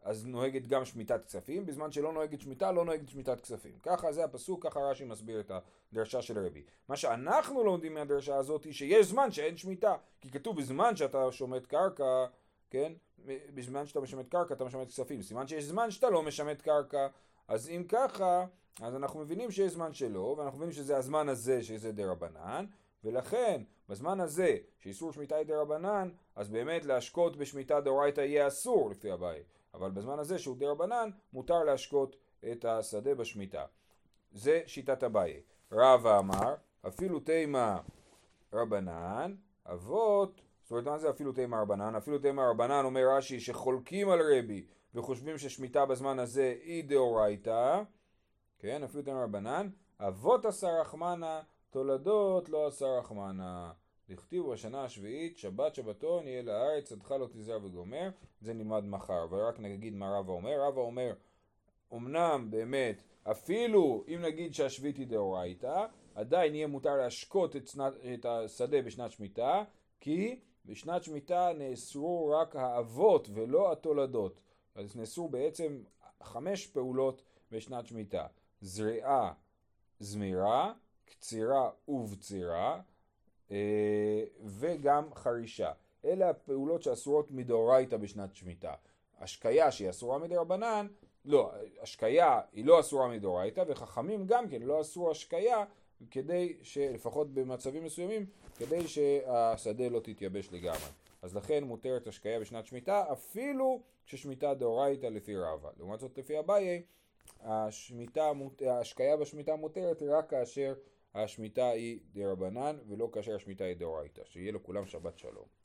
אז 0.04 0.26
נוהגת 0.26 0.66
גם 0.66 0.84
שמיטת 0.84 1.26
כספים, 1.26 1.66
בזמן 1.66 1.92
שלא 1.92 2.12
נוהגת 2.12 2.40
שמיטה, 2.40 2.72
לא 2.72 2.84
נוהגת 2.84 3.08
שמיטת 3.08 3.40
כספים. 3.40 3.72
ככה 3.82 4.12
זה 4.12 4.24
הפסוק, 4.24 4.66
ככה 4.66 4.80
רש"י 4.80 5.04
מסביר 5.04 5.40
את 5.40 5.52
הדרשה 5.92 6.22
של 6.22 6.46
רבי. 6.46 6.62
מה 6.88 6.96
שאנחנו 6.96 7.64
לומדים 7.64 7.94
מהדרשה 7.94 8.36
הזאת, 8.36 8.66
שיש 8.72 9.06
זמן 9.06 9.32
שאין 9.32 9.56
שמיטה, 9.56 9.94
כי 10.20 10.30
כתוב 10.30 10.56
בזמן 10.56 10.96
שאתה 10.96 11.32
שומט 11.32 11.66
קרקע, 11.66 12.26
כן? 12.70 12.92
בזמן 13.54 13.86
שאתה 13.86 14.00
משמט 14.00 14.28
קרקע 14.28 14.54
אתה 14.54 14.64
משמט 14.64 14.88
כספים. 14.88 15.22
סימן 15.22 15.46
שיש 15.46 15.64
זמן 15.64 15.90
שאתה 15.90 16.10
לא 16.10 16.22
משמט 16.22 16.62
קרקע, 16.62 17.06
אז 17.48 17.68
אם 17.68 17.84
ככה, 17.88 18.46
אז 18.82 18.96
אנחנו 18.96 19.20
מבינים 19.20 19.50
שיש 19.50 19.72
זמן 19.72 19.94
שלא, 19.94 20.34
ואנחנו 20.38 20.58
מבינים 20.58 20.72
שזה 20.72 20.96
הזמן 20.96 21.28
הזה 21.28 21.62
שזה 21.62 21.92
דה 21.92 22.10
רבנן, 22.10 22.66
ולכן 23.04 23.62
בזמן 23.88 24.20
הזה 24.20 24.56
שאיסור 24.80 25.12
שמיטה 25.12 25.36
היא 25.36 25.46
דה 25.46 25.60
רבנן, 25.60 26.08
אז 26.36 26.48
באמת 26.48 26.84
להשקות 26.84 27.36
בשמיטה 27.36 27.80
דאורייתא 27.80 28.20
יהיה 28.20 28.46
אסור 28.46 28.90
לפי 28.90 29.10
הבית. 29.10 29.63
אבל 29.74 29.90
בזמן 29.90 30.18
הזה 30.18 30.38
שהוא 30.38 30.56
דה 30.56 30.70
רבנן, 30.70 31.10
מותר 31.32 31.64
להשקות 31.64 32.16
את 32.52 32.64
השדה 32.64 33.14
בשמיטה. 33.14 33.64
זה 34.32 34.62
שיטת 34.66 35.04
אביי. 35.04 35.40
רבא 35.72 36.18
אמר, 36.18 36.54
אפילו 36.86 37.20
תימא 37.20 37.76
רבנן, 38.52 39.34
אבות, 39.66 40.40
זאת 40.62 40.70
אומרת 40.70 40.84
מה 40.84 40.98
זה 40.98 41.10
אפילו 41.10 41.32
תימא 41.32 41.56
רבנן? 41.56 41.94
אפילו 41.94 42.18
תימא 42.18 42.40
רבנן 42.40 42.84
אומר 42.84 43.16
רש"י 43.16 43.40
שחולקים 43.40 44.10
על 44.10 44.20
רבי 44.20 44.66
וחושבים 44.94 45.38
ששמיטה 45.38 45.86
בזמן 45.86 46.18
הזה 46.18 46.54
היא 46.62 46.84
דאורייתא, 46.84 47.82
כן, 48.58 48.82
אפילו 48.82 49.02
תימא 49.02 49.18
רבנן, 49.24 49.68
אבות 50.00 50.44
עשה 50.44 50.80
רחמנה, 50.80 51.42
תולדות 51.70 52.48
לא 52.48 52.66
עשה 52.66 52.86
רחמנה. 52.98 53.72
דכתיב 54.08 54.46
בשנה 54.46 54.84
השביעית, 54.84 55.38
שבת 55.38 55.74
שבתון 55.74 56.26
יהיה 56.26 56.42
לארץ, 56.42 56.92
עדך 56.92 57.10
לא 57.10 57.26
תזהר 57.32 57.64
וגומר, 57.64 58.10
זה 58.40 58.54
נלמד 58.54 58.84
מחר, 58.84 59.24
אבל 59.24 59.38
רק 59.38 59.60
נגיד 59.60 59.94
מה 59.94 60.18
רבא 60.18 60.32
אומר, 60.32 60.60
רבא 60.60 60.80
אומר, 60.80 61.14
אמנם 61.94 62.46
באמת, 62.50 63.02
אפילו 63.22 64.04
אם 64.08 64.22
נגיד 64.22 64.54
שהשביעית 64.54 64.96
היא 64.96 65.06
דאורייתא, 65.06 65.86
עדיין 66.14 66.54
יהיה 66.54 66.66
מותר 66.66 66.96
להשקות 66.96 67.56
את, 67.56 67.68
שנת, 67.68 67.92
את 68.14 68.24
השדה 68.24 68.82
בשנת 68.82 69.10
שמיטה, 69.10 69.64
כי 70.00 70.40
בשנת 70.66 71.04
שמיטה 71.04 71.50
נאסרו 71.58 72.28
רק 72.40 72.56
האבות 72.56 73.28
ולא 73.34 73.72
התולדות. 73.72 74.40
אז 74.74 74.96
נאסרו 74.96 75.28
בעצם 75.28 75.82
חמש 76.22 76.66
פעולות 76.66 77.22
בשנת 77.50 77.86
שמיטה. 77.86 78.26
זריעה, 78.60 79.32
זמירה, 79.98 80.72
קצירה 81.04 81.70
ובצירה, 81.88 82.80
וגם 84.44 85.14
חרישה. 85.14 85.72
אלה 86.04 86.30
הפעולות 86.30 86.82
שאסורות 86.82 87.30
מדאורייתא 87.30 87.96
בשנת 87.96 88.34
שמיטה. 88.34 88.74
השקיה 89.18 89.70
שהיא 89.70 89.90
אסורה 89.90 90.18
מדרבנן, 90.18 90.86
לא, 91.24 91.52
השקיה 91.80 92.40
היא 92.52 92.64
לא 92.64 92.80
אסורה 92.80 93.08
מדאורייתא, 93.08 93.64
וחכמים 93.68 94.26
גם 94.26 94.48
כן 94.48 94.62
לא 94.62 94.80
אסור 94.80 95.10
השקיה 95.10 95.64
כדי 96.10 96.56
שלפחות 96.62 97.34
במצבים 97.34 97.84
מסוימים, 97.84 98.26
כדי 98.58 98.88
שהשדה 98.88 99.88
לא 99.88 100.00
תתייבש 100.00 100.52
לגמרי. 100.52 100.88
אז 101.22 101.36
לכן 101.36 101.64
מותרת 101.64 102.06
השקיה 102.06 102.40
בשנת 102.40 102.66
שמיטה, 102.66 103.04
אפילו 103.12 103.80
כששמיטה 104.06 104.54
דאורייתא 104.54 105.06
לפי 105.06 105.36
רבא. 105.36 105.70
לעומת 105.78 106.00
זאת 106.00 106.18
לפי 106.18 106.38
אביי, 106.38 106.82
ההשקיה 107.40 109.16
בשמיטה 109.20 109.56
מותרת 109.56 110.02
רק 110.02 110.30
כאשר 110.30 110.74
השמיטה 111.14 111.70
היא 111.70 112.00
דרבנן 112.12 112.76
ולא 112.88 113.08
כאשר 113.12 113.34
השמיטה 113.34 113.64
היא 113.64 113.76
דאורייתא. 113.76 114.22
שיהיה 114.24 114.52
לכולם 114.52 114.86
שבת 114.86 115.18
שלום. 115.18 115.63